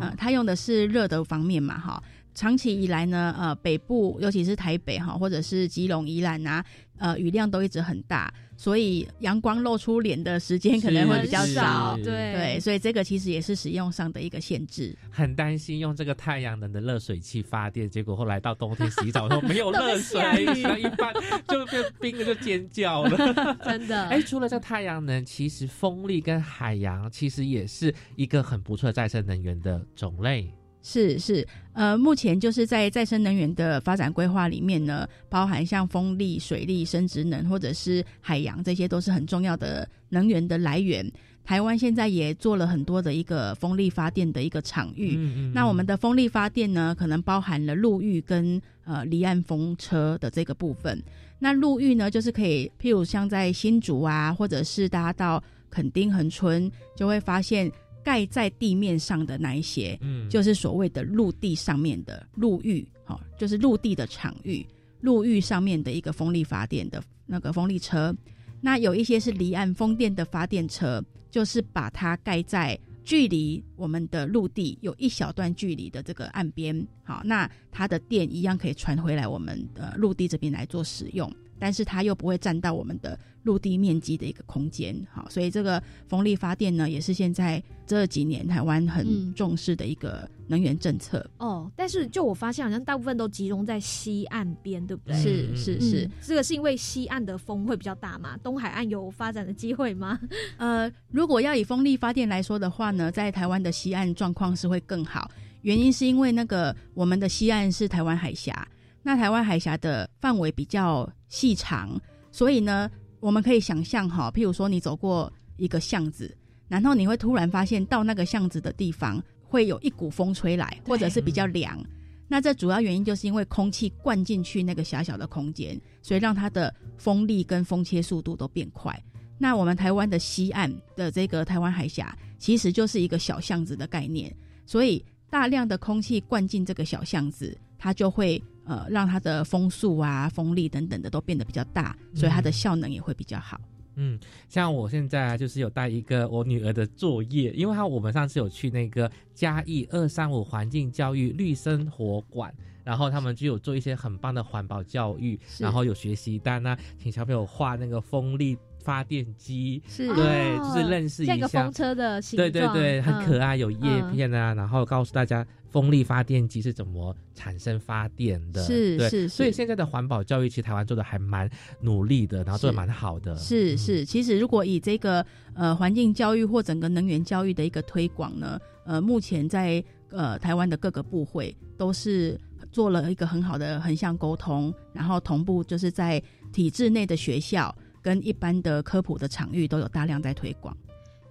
[0.00, 2.02] 呃它用的是热的方面嘛，哈。
[2.36, 6.62] 长期以来呢，呃，北部尤其是台北哈，或者是基隆、宜兰啊，
[6.98, 11.96] 呃，雨量都一直很大，所以阳光露出脸的时间可能会比较少。
[11.96, 14.94] 对对，所以这个其实也是使用上的一个限制。
[15.10, 20.44] 很担心用这个太阳能的热水器发电，结果后来到冬天洗澡的时候没有 热水，
[20.78, 21.14] 一般
[21.48, 23.16] 就变冰的，就尖叫了。
[23.64, 24.04] 真的。
[24.08, 30.52] 哎，除了这太阳能，其实风力跟海洋其实也是一个很不错的再生能源的种类。
[30.88, 41.04] 是是，呃，目前就是在再生能源的发展规划里面呢，包含像风力、水力、生殖能或者是海洋，这些都是很重要的能源的来源。
[41.44, 45.18] 台湾现在也做了很多的一个风力发电的一个场域。
[45.52, 51.02] 那我们的风力发电呢，可能包含了陆域跟呃离岸风车的这个部分。
[51.36, 57.68] 那陆域呢，就是可以，譬如像在新竹啊，或者是大家到垦丁、恒春，就会发现。
[58.06, 64.64] 盖在地面上的那一些，嗯，就是所谓的陆地上面的陆域，好，就是陆地的场域，
[65.00, 68.14] 陆域上面的一个风力发电的那个风力车。
[68.60, 81.28] 那有一些是离岸风电的发电车，就是把它盖在距离我们的陆地有一小段距离的这个岸边，好，那它的电一样可以传回来我们的陆地这边来做使用。
[81.58, 91.24] 但是它又不会占到我们的陆地面积的一个空间，好，所以这个风力发电呢，也是现在这几年台湾很重视的一个能源政策。
[91.38, 95.16] 哦，但是就我发现，好像大部分都集中在西岸边，对不对？
[95.16, 98.36] 是是是，这个是因为西岸的风会比较大嘛？
[98.38, 100.18] 东海岸有发展的机会吗？
[100.58, 105.30] 呃，如果要以风力发电来说的话呢，在台湾的西岸状况是会更好，
[105.62, 108.66] 原因是因为那个我们的西岸是台湾海峡。
[109.06, 111.96] 那台湾海峡的范围比较细长，
[112.32, 112.90] 所以呢，
[113.20, 116.36] 我们可以想象哈，譬如说你走过一个巷子，
[116.66, 121.80] 然后你会突然发现到那个巷子的地方会有一股风吹来，或者是比较凉。
[122.26, 129.00] 那这主要原因就是因为空气灌进去那个狭小的空间，所以让它的风力跟风切速度都变快。
[129.38, 134.34] 那我们台湾的西岸的这个台湾海峡其实就是一个小巷子的概念，
[134.66, 135.00] 所以
[135.30, 138.42] 大量的空气灌进这个小巷子，它就会。
[138.66, 143.60] 呃，让它的风速啊、风力等等的都变得比较大，所以它的效能也会比较好。
[143.98, 152.52] 嗯，像我现在啊，就是有带一个我女儿的作业，因为她我们上次有去那个嘉义二三五环境教育绿生活馆，
[152.84, 158.54] 然后他们就有做一些很棒的环保教育，然后有学习单啊，请小朋友画那个风力
[158.84, 165.44] 发电机，是对，就是认识一下这个风车的形对对对，很可爱，有叶嗯片啊，然后告诉大家
[165.76, 169.28] 风力发电机是怎么产生发电的，是是是。
[169.28, 171.50] 所以现在的环保教育其实台湾做的还蛮
[171.82, 175.22] 努力的，然后做的蛮好的，是是，其实如果以这个
[175.54, 182.40] 呃环境教育或整个能源教育的一个推广呢，呃，目前在呃台湾的各个部会都是
[182.72, 186.22] 做了一个很好的横向沟通，然后同步就是在
[186.54, 190.74] 体制内的学校跟一般的科普的场域都有大量在推广。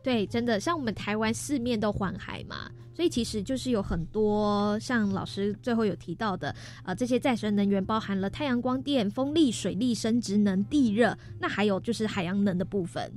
[0.06, 13.12] 对，真的像我们台湾四面都环海嘛，所以其实就是有很多像老师最后有提到的，呃，这些再生能源包含了太阳光电、风力、水力、生殖能、地热，那还有就是海洋能的部分。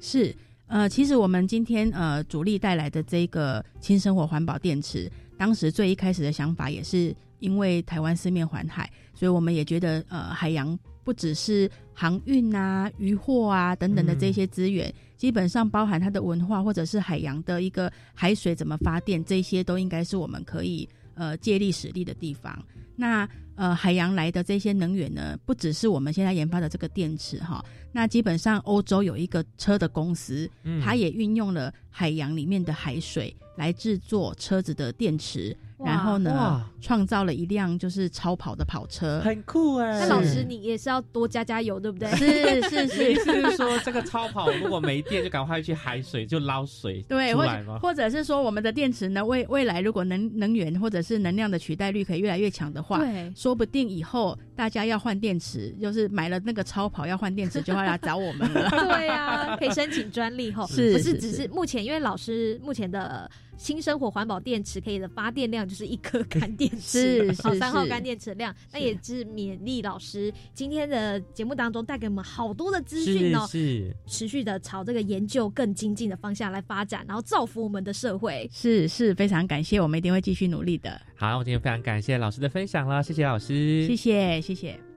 [0.00, 0.34] 是，
[0.66, 22.58] 呃，其实我们今天呃主力带来的这个轻生活环保电池，当时最一开始的想法也是因为台湾四面环海，所以我们也觉得呃海洋不只是航运啊、渔获啊等等的这些资源，基本上包含它的文化或者是海洋的一个海水怎么发电，这些都应该是我们可以呃借力使力的地方。
[22.96, 27.62] 那呃海洋来的这些能源呢，不只是我们现在研发的这个电池哈，
[27.92, 30.50] 那基本上欧洲有一个车的公司，
[30.82, 35.54] 它也运用了海洋里面的海水来制作车子的电池，
[35.84, 42.08] 然后呢哇创造了一辆就是超跑的跑车，很酷哎那老师你也是要多加加油，对不对？
[42.12, 47.78] 是是是 是说这个超跑如果没电，就赶快去海水就捞水对，或出来吗？
[47.80, 58.68] 或者是说我们的电池呢，未未来如果能能源或者是能量的取代率可以越来越强的话，对说不定以后大家要换电池，就是买了那个超跑要换电池，就会来找我们了。
[58.70, 60.66] 对呀、可以申请专利吼。
[60.66, 78.48] 是是不是只是是目前因为老师目前的新生活环保电池可以的发电量就是一颗干电池，是 是是好三号干电池量，那也是勉励老师今天的节目当中带给我们好多的资讯哦，是持续的朝这个研究更精进的方向来发展，然后造福我们的社会。
[78.50, 80.98] 是是，非常感谢，我们一定会继续努力的。
[81.14, 84.89] 好，我今天非常感谢老师的分享了，谢谢老师，谢谢谢谢。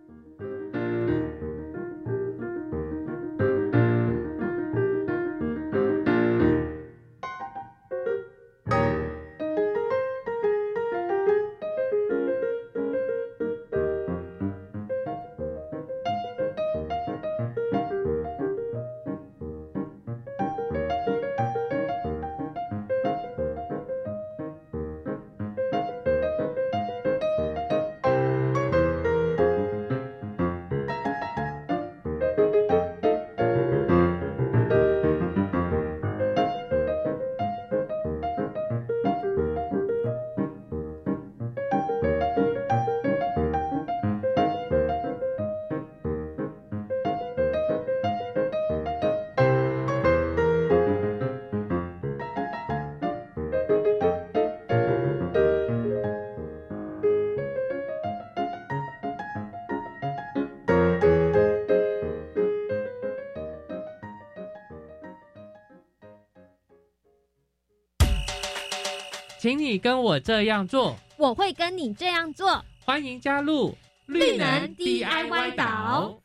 [69.43, 72.63] 请你跟我这样做，我会跟你这样做。
[72.85, 73.75] 欢迎加入
[74.05, 76.17] 绿能 DIY 岛。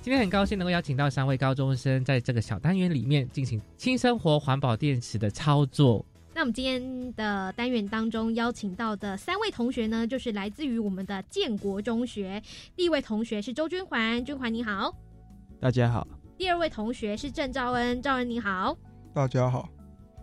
[0.00, 6.02] 今天很高兴能够邀请到三位高中生，在这个小单元里面进行轻生活环保电池的操作。
[6.36, 12.42] 那我们今天的单元当中邀请到的三位同学呢，就是来自于我们的建国中学。
[12.76, 14.94] 第一位同学是周君环，君环你好；
[15.58, 16.06] 大家好，
[16.36, 18.76] 第二位同学是郑兆恩，兆恩你好；
[19.14, 19.66] 大家好，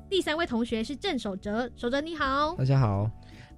[0.08, 2.54] 第三位同学是郑守哲，守哲你好。
[2.58, 3.10] 大家好。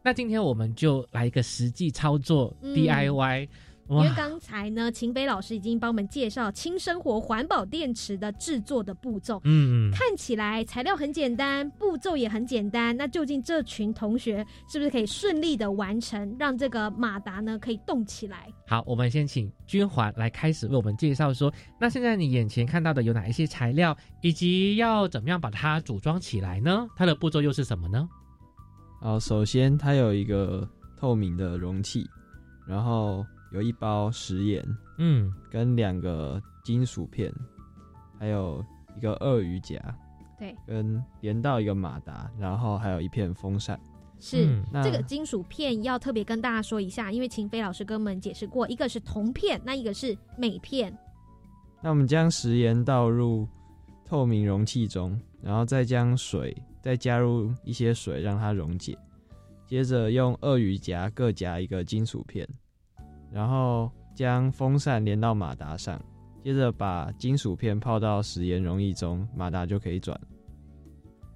[0.01, 3.49] 那今天我们就来一个实际操作、嗯 DIY。
[3.87, 9.39] 因为刚才呢，秦北老师已经帮我们介绍轻生活环保电池的制作的步骤。
[9.43, 12.97] 嗯，看起来材料很简单，步骤也很简单。
[12.97, 18.51] 那究竟这群同学是不是可以顺利的完成，让这个马达呢可以动起来？
[18.67, 26.87] 好，我们先请君环来开始为我们介绍说，那现在你眼前看到的有哪一些材料，以及要怎么样把它组装起来呢？
[26.95, 28.09] 它的步骤又是什么呢？
[28.99, 30.67] 好，首先它有一个
[30.97, 32.03] 透明的容器，
[32.67, 33.23] 然后。
[33.51, 34.65] 有一包食盐，
[34.97, 37.33] 嗯，跟两个金属片，
[38.19, 38.63] 还有
[38.97, 39.77] 一个鳄鱼夹，
[40.37, 43.79] 对，跟连到一个马达，然后还有一片风扇。
[44.17, 44.47] 是
[44.81, 50.97] 这个金属片要特别跟大家说一下，因为秦飞老师跟我们解释过，一个是铜片，那一个是镁片。
[51.81, 53.45] 那我们将食盐倒入
[54.05, 58.97] 透明容器中，然后再将水再加入一些水让它溶解，
[59.67, 62.47] 接着用鳄鱼夹各夹一个金属片，
[63.35, 66.01] 然后将风扇连到马达上，
[66.41, 70.17] 接着把金属片泡到食盐溶液中，马达就可以转。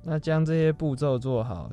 [0.02, 1.70] 那将这些步骤做好。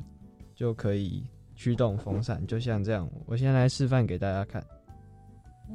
[0.57, 1.23] 就可以
[1.55, 3.07] 驱动风扇，就像这样。
[3.27, 4.59] 我先来示范给大家看。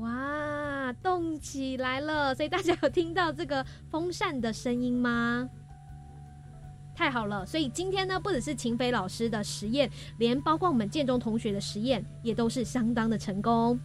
[0.01, 2.35] 哇，动起来了！
[2.35, 5.49] 所以大家有听到这个风扇的声音吗？
[6.97, 7.47] 太好了！
[7.47, 9.89] 所以今天呢，不只是秦飞老师的实验，
[10.19, 13.79] 连包括我们建中同学的实验，也都是相当的成功。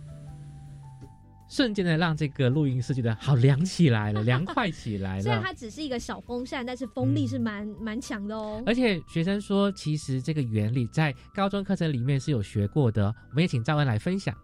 [1.50, 5.24] 瞬间的让这个录音室觉得好凉起来了， 凉快起来了。
[5.24, 8.62] 虽然它只是一个小风扇，但是风力是蛮蛮强的哦。
[8.66, 13.08] 而且学生说，其实这个原理在高中课程里面是有学过的。
[13.30, 14.36] 我们也请赵恩来分享。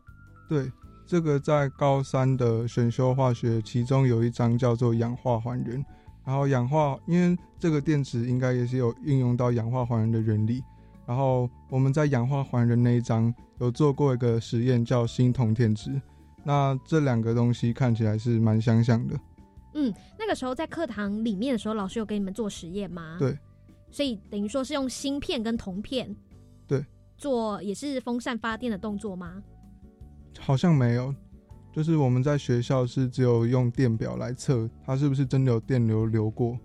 [0.47, 0.72] 对，
[1.06, 5.84] 这个在高三的选修化学，其中有一章叫做氧化还原。
[6.26, 10.64] 然后氧化，因为这个电池应该也是有运用到氧化还原的原理。
[11.06, 16.01] 然后我们在氧化还原那一章有做过一个实验，叫锌铜电池。
[16.44, 19.20] 那这两个东西看起来是蛮相像的。
[19.76, 23.16] 嗯，那个时候在课堂里面的时候，老师有给你们做实验吗？
[23.18, 23.38] 对。
[23.89, 26.16] 所以等于说是用芯片跟铜片。
[26.68, 26.86] 对。
[27.18, 29.41] 做也是风扇发电的动作吗？
[30.39, 31.14] 好像没有，
[31.72, 36.58] 就是我们在学校是只有用电表来测它是不是真的有电流流过。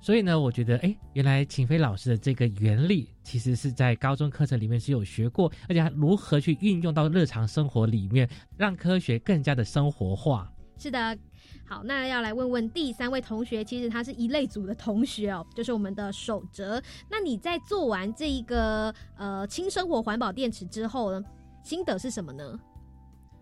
[0.00, 10.52] 所以呢，我觉得，哎，原来秦飞老师的这个原理，其实是在高中课程里面是有学过，而且如何去运用到日常生活里面，让科学更加的生活化。
[10.76, 11.16] 是的，
[11.64, 16.82] 好，那要来问问第三位同学，其实他是一类组的同学哦，就是我们的守哲。
[17.08, 21.24] 那你在做完这一个呃轻生活环保电池之后呢，
[21.62, 22.58] 心得是什么呢？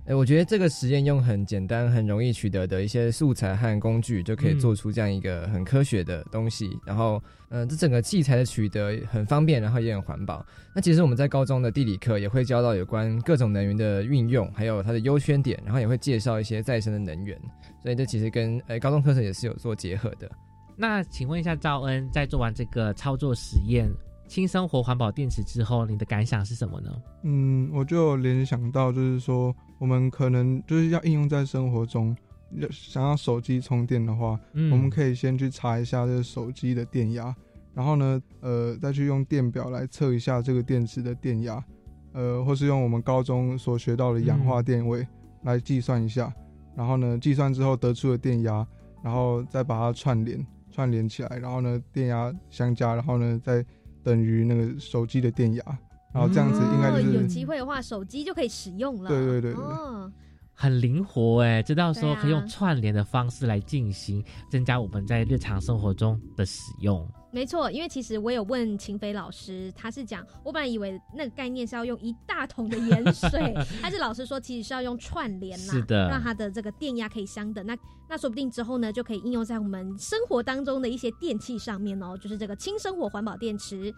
[0.08, 6.70] 哎，我觉得这个实验用很简单、很容易取得的一些素材和工具，就可以做出这样一个很科学的东西。
[6.86, 10.42] 然后，嗯，这整个器材的取得很方便，然后也很环保。
[10.74, 17.38] 那其实我们在高中的地理课也会教到有关各种能源的运用，还有它的优缺点，然后也会介绍一些再生的能源。
[17.82, 20.26] 所以这其实跟哎高中课程也是有做结合的。
[20.74, 23.90] 那请问一下赵恩，在做完这个操作实验？
[24.28, 26.90] 轻生活环保电池之后，你的感想是什么呢？
[27.22, 32.14] 嗯，我就联想到，就是说，我们可能就是要应用在生活中，
[32.70, 37.34] 想要手机充电的话，我们可以先去查一下这个手机的电压，
[37.74, 41.64] 然后呢，呃，再去用电表来测一下这个电池的电压，
[42.12, 45.06] 呃，或是用我们高中所学到的氧化电位
[45.42, 46.32] 来计算一下，
[46.76, 48.66] 然后呢，计算之后得出的电压，
[49.02, 53.64] 然后再把它串联串联起来，然后呢，电压相加，然后呢，再
[54.08, 55.62] 等于那个手机的电压，
[56.14, 59.10] 然后这样子应该就是有机会的话，手机就可以使用了。
[59.10, 59.62] 对对对对，
[60.60, 67.08] 很灵活哎，知道说可以用串联的方式来进行，增加我们在日常生活中的使用。
[67.30, 77.64] 没错，因为其实我有问秦飞老师，他是讲我本来以为那个概念是要用一大桶的盐水， 但是老师说其实是要用串联啦，是的，让它的这个电压可以相等。
[77.64, 77.78] 那
[78.08, 83.94] 那说不定之后呢，就可以应用在我们生活当中的一些电器上面哦，就是这个轻生活环保电池。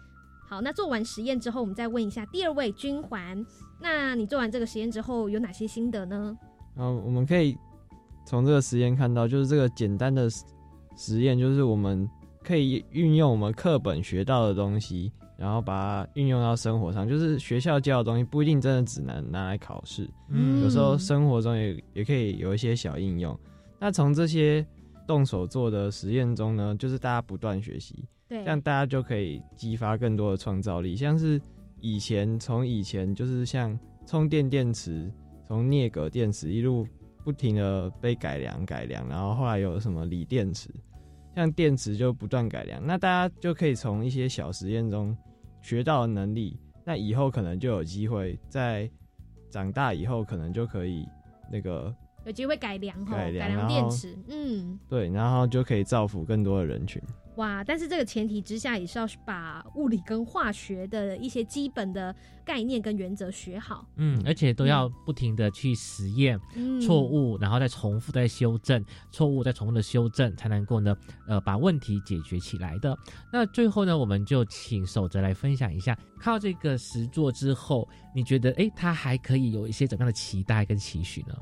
[0.47, 3.43] 好，那做完实验之后，我们再问一下第二位君环，
[3.79, 6.37] 那你做完这个实验之后有哪些心得呢？
[6.75, 7.57] 然后我们可以
[8.25, 10.29] 从这个实验看到，就是这个简单的
[10.95, 12.09] 实验，就是我们。
[12.43, 17.07] 可以运用我们课本学到的东西，然后把它运用到生活上。
[17.07, 23.39] 就是学校教的东西不一定真的只能拿来考试，嗯，有时候生活中也也可以有一些小应用。
[23.79, 24.65] 那从这些
[25.05, 30.95] 动手做的实验中呢，就是大家不断学习，对，这样大家就可以激发更多的创造力。
[30.95, 31.39] 像是
[31.79, 35.13] 以前从以前就是像充电电池，
[35.51, 36.87] 从镍镉电池一路
[37.25, 40.69] 不停的被改良改良，然后后来有什么锂电池。
[41.35, 45.13] 像电池就不断改良，那大家就可以从一些小实验中
[45.61, 48.89] 学到能力，那以后可能就有机会在
[49.49, 51.05] 长大以后可能就可以
[51.51, 51.93] 那个
[52.23, 57.01] 有机会改良改良电池，嗯，对，然后就可以造福更多的人群。
[57.37, 57.63] 哇！
[57.63, 62.13] 但是这个前提之下，也是要把物理跟化学的一些基本的
[62.43, 63.87] 概念跟原则学好。
[63.95, 66.39] 嗯，而且都要不停的去实验
[66.81, 70.95] 错误，然后再重复再修正错误，再重复的修正，才能够呢，
[71.27, 72.97] 呃，把问题解决起来的。
[73.31, 81.33] 那最后呢，我们就请守则来分享一下，看到这个实作之后，你觉得，哎，他还可以有一些怎么样的期待跟期许呢？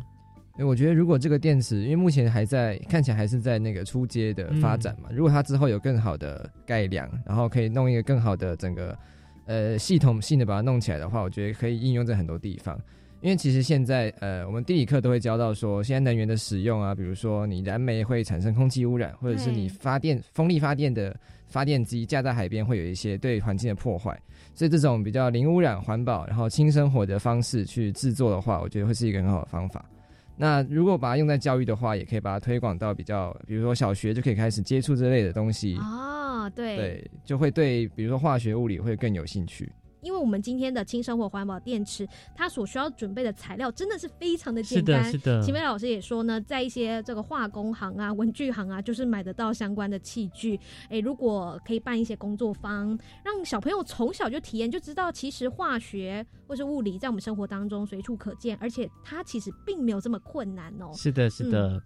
[0.65, 8.97] 我觉得如果这个电池，因为目前还在看起来还是在那个初阶的发展嘛，如果它之后有更好的改良，然后可以弄一个更好的整个
[9.45, 12.79] 呃系统性的把它弄起来的话，我觉得可以应用在很多地方。
[13.21, 21.13] 因为其实现在呃，我们地理课都会教到说，现在能源的使用啊，比如说你燃煤会产生空气污染，或者是你发电风力发电的
[21.45, 24.17] 发电机架在海边会有一些对环境的破坏。
[24.53, 29.83] 所以这种比较零污染、环保，然后轻生活的方式去制作的话，我觉得会是一个很好的方法。
[30.41, 35.75] 那如果把它用在教育的话，也可以把它推广到比较，比如说小学就可以开始接触这类的东西。
[35.75, 39.69] 哦，对，对，就会对，比如说化学、物理会更有兴趣。
[40.01, 45.03] 因为我们今天的轻生活环保电池，它所需要准备的材料真的是非常的简单。
[45.05, 45.41] 是的，是的。
[45.43, 50.59] 秦梅老师也说呢，在一些这个化工行啊、文具行啊，就是买得到相关的器具。
[50.89, 60.91] 哎，如果可以办一些工作坊，让小朋友从小就体验，就知道其实化学或是物理在我们生活当中随处可见，而且它其实并没有这么困难哦。
[60.93, 61.81] 是的，是的。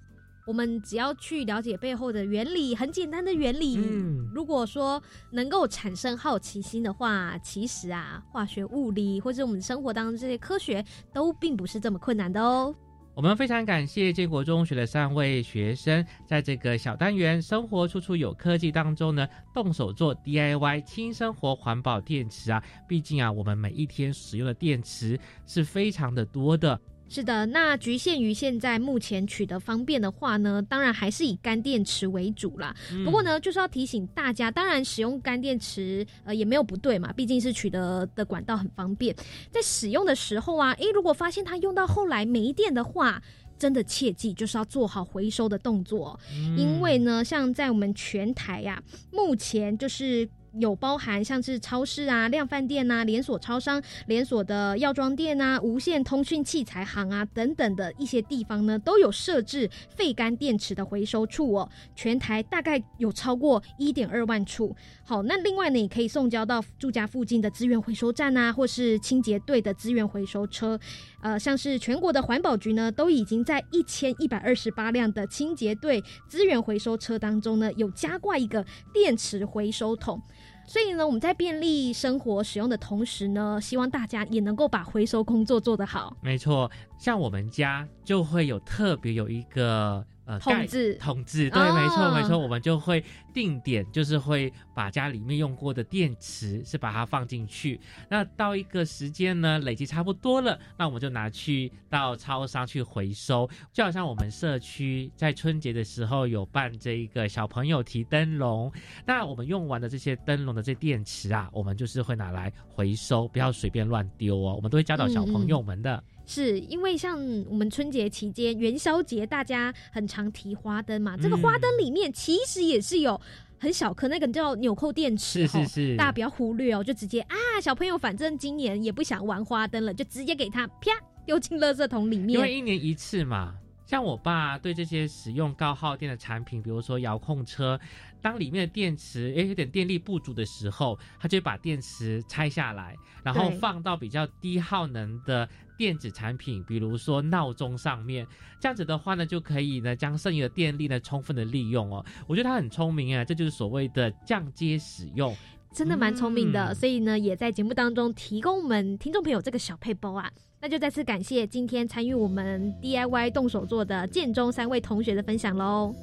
[0.45, 3.77] 我们只要去了解背后的原理，很简单的原理。
[3.77, 10.83] 嗯，如果说能够产生好奇心的话，其实啊，化学、物理或者我们生活当中这些科学
[11.13, 12.75] 都并不是这么困难的哦。
[13.15, 22.63] 我们非常感谢建国中学的三位学生，在这个小单元“生活处处有科技”当中呢，动手做 DIY 轻生活环保电池啊。
[22.87, 26.79] 毕竟啊，我们每一天使用的电池是非常的多的。
[27.09, 32.75] 是的，那局限于现在目前取得方便的话呢，当然还是以干电池为主啦。
[33.05, 39.15] 不过呢，就是要提醒大家，当然使用干电池呃也没有不对嘛，毕竟是取得的管道很方便。
[39.51, 43.21] 在使用的时候啊，诶，如果发现它用到后来没电的话，
[43.59, 46.19] 真的切记就是要做好回收的动作，
[46.57, 48.81] 因为呢，像在我们全台呀，
[49.11, 50.27] 目前就是。
[50.59, 61.69] 有包含像是超市啊、量贩店呐、连锁超商、连锁的药妆店呐、无线通讯器材行啊等等的一些地方呢，都有设置废干电池的回收处哦。
[61.95, 64.75] 全台大概有超过一点二万处。
[65.03, 70.79] 好，那另外呢，也可以送交到住家附近的资源回收站啊，或是清洁队的资源回收车。
[71.23, 78.63] 呃，像是全国的环保局呢，都已经在一千一百二十八辆的清洁队资源回收车当中呢，有加挂一个
[78.93, 80.21] 电池回收桶。
[80.67, 86.15] 所以呢，我们在便利生活使用的同时呢，希望大家也能够把回收工作做得好。
[86.21, 86.69] 没错，
[86.99, 90.05] 像我们家就会有特别有一个。
[90.25, 93.03] 呃，统治统治，对，没错没错，我们就会
[93.33, 97.77] 定点，就是会把家里面用过的电池是把它放进去。
[98.09, 103.49] 那到一个时间呢，累积差不多了，那我们就拿去到超商去回收。
[103.73, 108.71] 就好像我们社区在春节的时候有办这一个小朋友提灯笼，
[109.05, 114.53] 那我们用完的这些灯笼的这电池啊，我们就是会拿来回收，不要随便乱丢哦。
[114.55, 116.01] 我们都会教导小朋友们的。
[116.25, 117.19] 是因为像
[117.49, 121.17] 我们春节期间元宵节，大家很常提花灯嘛。
[121.17, 123.19] 这个花灯里面其实也是有
[123.59, 126.83] 很小颗那个叫纽扣电池，是是是，大家不要忽略哦。
[126.83, 130.91] 就直接啊，小朋友反正今年也不想玩花灯了，就直接给他啪
[131.25, 132.31] 丢进垃圾桶里面。
[132.31, 133.55] 因为一年一次嘛。
[133.93, 137.79] 像我爸对这些使用高耗电的产品，比如说遥控车，
[138.23, 148.25] 当里面的电池诶有点电力不足的时候，他就把电池拆下来，然后放到比较低耗能的电子产品，比如说闹钟上面。
[148.59, 152.03] 这样子的话呢，就可以呢将剩余的电力呢充分的利用哦。
[152.25, 155.37] 我觉得他很聪明啊，这就是所谓的降阶使用。
[155.71, 160.31] 真的蛮聪明的，所以呢，也在节目当中提供我们听众朋友这个小配包啊。
[160.63, 165.93] 那就再次感谢今天参与我们 DIY 动手做的建中三位同学的分享喽，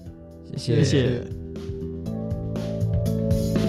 [0.54, 1.24] 谢谢。
[3.54, 3.59] 我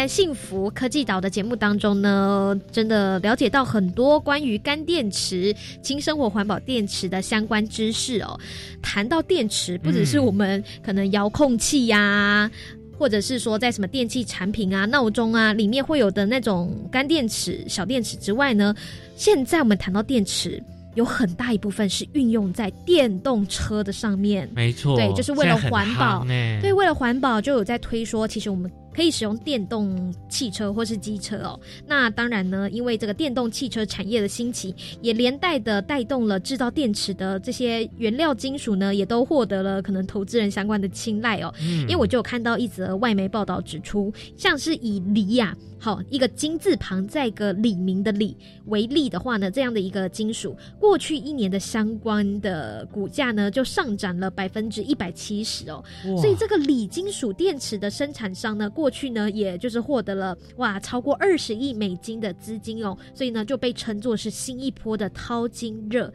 [0.00, 8.38] 们今天幸福科技岛的节目当中呢，真的了解到很多关于干电池、轻生活环保电池的相关知识哦。
[8.80, 12.50] 谈到电池，不只是我们可能遥控器呀，
[12.98, 18.74] 或者是说在什么电器产品啊、闹钟啊里面会有的那种干电池、小电池之外呢，
[19.16, 20.62] 现在我们谈到电池。
[20.96, 26.24] 有很大一部分是运用在电动车的上面，没错，对，就是为了环保。
[26.24, 31.58] 对，为了环保，就有在推说，其实我们可以使用电动汽车或是机车哦。
[31.86, 41.52] 那当然呢，因为这个电动汽车产业的兴起，也连带的带动了制造电池的这些原料金属呢，也都获得了可能投资人相关的青睐哦。
[41.60, 55.82] 因为我就有看到一则外媒报道指出，像是以锂呀，好一个金字旁再一个李明的李为例的话呢，这样的一个金属，过去一年的相关的股价呢，就上涨了百分之一百七十哦。
[56.18, 66.12] 所以这个锂金属电池的生产商呢，过去呢，也就是获得了哇超过二十亿美金的资金哦，所以呢就被称作是新一波的淘金热。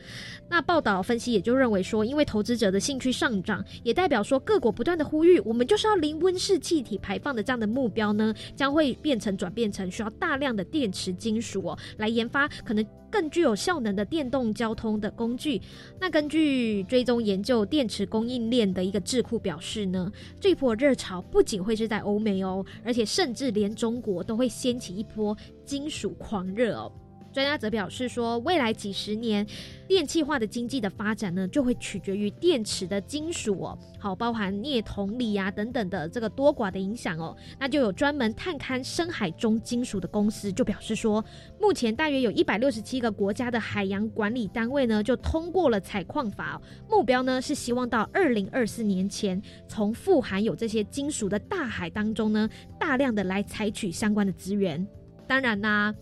[0.47, 15.59] 那报道分析也就认为说，因为投资者的兴趣上涨，也代表说各国不断的呼吁，我们就是要零温室气体排放的这样的目标呢，将会变成转变成需要大量的电池金属哦，来研发可能更具有效能的电动交通的工具。
[15.99, 26.91] 那根据追踪研究电池供应链的一个智库表示呢，这波热潮不仅会是在欧美哦，而且甚至连中国都会掀起一波金属狂热哦。
[27.35, 29.45] 专家则表示说，未来几十年
[29.89, 37.35] 电气化的经济的发展呢，就会取决于电池的金属哦，好，包含镍、铜、锂啊等等的这个多寡的影响哦。
[37.59, 41.21] 那就有专门探勘深海中金属的公司就表示说，
[41.59, 54.87] 目前大约有一百六十七个国家的海洋管理单位呢，就通过了采矿法，目标呢是希望到二零二四年前，从富含有这些金属的大海当中呢，大量的来采取相关的资源。
[55.27, 55.93] 当然啦。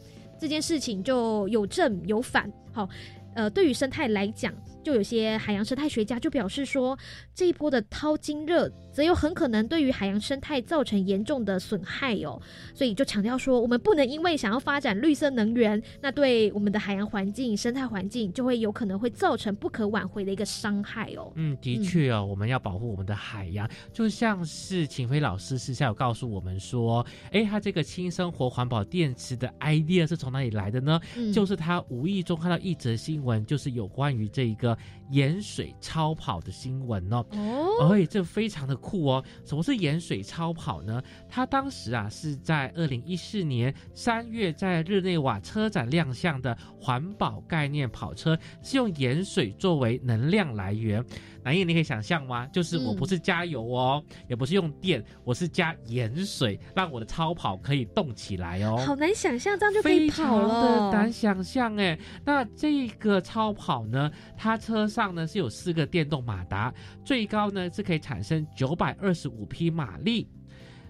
[0.43, 2.89] 这件事情就有正有反，好，
[3.33, 4.53] 呃，对于生态来讲。
[4.83, 6.97] 就有些海洋生态学家就表示说，
[7.33, 12.39] 这一波的淘金热则有很可能对于海洋生态造成严重的损害哦，
[12.75, 21.31] 所以就强调说，我们不能因为想要发展绿色能源，那对我们的海洋环境、生态环境就会有可能会造成不可挽回的一个伤害哦。
[21.35, 30.99] 嗯，的确哦，我们要保护我们的海洋，就像是秦飞老师私下有告诉我们说，哎，他这个轻生活环保电池的 idea 是从哪里来的呢？
[31.33, 34.72] 就是他无意中看到一则新闻，就是有关于这一个。
[35.09, 39.23] 盐水超跑的新闻哦，哦，而且这非常的酷哦。
[39.45, 41.01] 什么是盐水超跑呢？
[41.29, 51.03] 它当时啊是在二零一四年三月在日内瓦车展亮相的环保概念跑车，是用盐水作为能量来源。
[51.43, 52.47] 南叶，你可以想象吗？
[52.47, 58.77] 就是我不是加油哦，也不是用电，我是加盐水，让我的超跑可以动起来哦。
[58.77, 60.91] 好难想象，这样就可以跑了。
[60.91, 61.99] 难想象哎。
[62.25, 66.73] 那这个超跑呢，它车上呢是有四个电动马达，
[67.03, 70.27] 最高呢是可以产生九百二十五匹马力。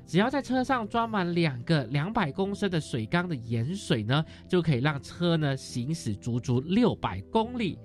[0.05, 7.79] 只要在车上装满两个两百公升的水缸的盐水呢，就可以让车呢行驶足足六百公里。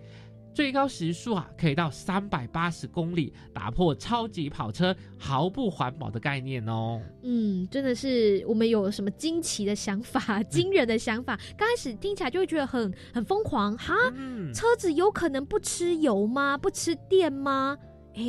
[0.58, 7.00] 最高时速啊，可以到三百八十公里，打破超级跑车毫不环保的概念哦。
[7.22, 11.38] 嗯，真的是我们有什么惊奇的想法、 惊人的想法？
[11.56, 13.94] 刚开始听起来就会觉得很很疯狂哈。
[14.52, 16.58] 车子有可能不吃油吗？
[16.58, 17.78] 不吃电吗？
[18.16, 18.24] 哎，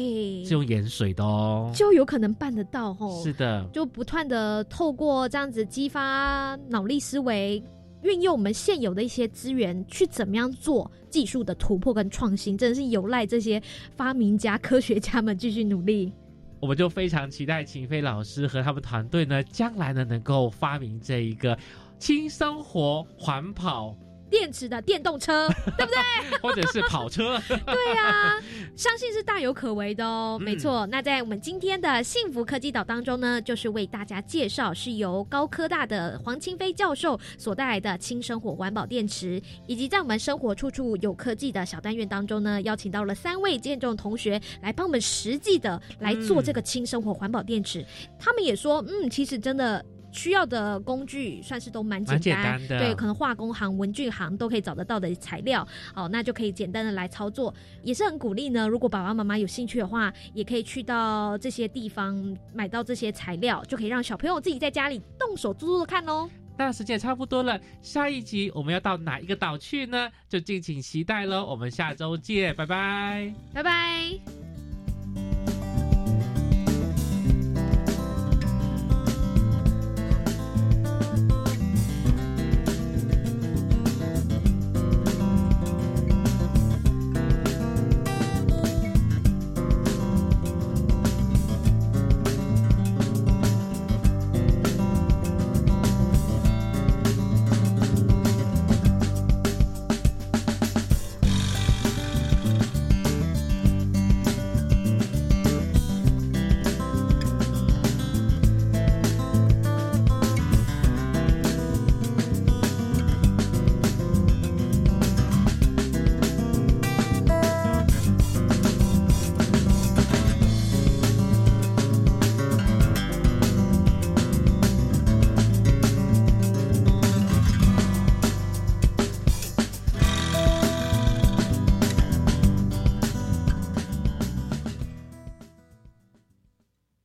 [0.45, 3.19] 是用盐水的哦，就有可能办得到哦。
[3.23, 7.63] 是的，就不断的透过这样子激发脑力思维。
[8.03, 13.61] 运用我们现有的一些资源去怎么样做技术的突破跟创新，真的是有赖这些
[13.95, 16.13] 发明家、科学家们继续努力。
[16.61, 21.57] 我们就非常期待秦飞老师和他们团队呢，将来呢能够发明这一个
[21.97, 23.95] 轻生活环保。
[24.29, 26.37] 电池的电动车， 对不对？
[26.41, 27.41] 或者是跑车？
[27.47, 28.41] 对呀，
[28.77, 30.37] 相信是大有可为的哦。
[30.39, 47.85] 没错，那在我们今天的幸福科技岛当中呢，就是为大家介绍是由高科大的黄清飞教授所带来的轻生活环保电池，以及在我们生活处处有科技的小单元当中呢，邀请到了三位建中同学来帮我们实际的来做这个轻生活环保电池。
[48.17, 49.83] 他们也说，嗯，其实真的。
[50.11, 57.53] 需要的工具算是都蛮简单的，对，可能化工行、文具行都可以找得到的材料，哦，那就可以简单的来操作，
[57.83, 58.67] 也是很鼓励呢。
[58.67, 66.29] 如果爸爸妈妈有兴趣的话，也可以去到这些地方买到这些材料，就可以让小朋友自己在家里动手做做看喽。
[66.57, 70.09] 那时间也差不多了，下一集我们要到哪一个岛去呢？
[70.27, 71.45] 就敬请期待喽。
[71.45, 75.58] 我们下周见，拜拜，拜拜。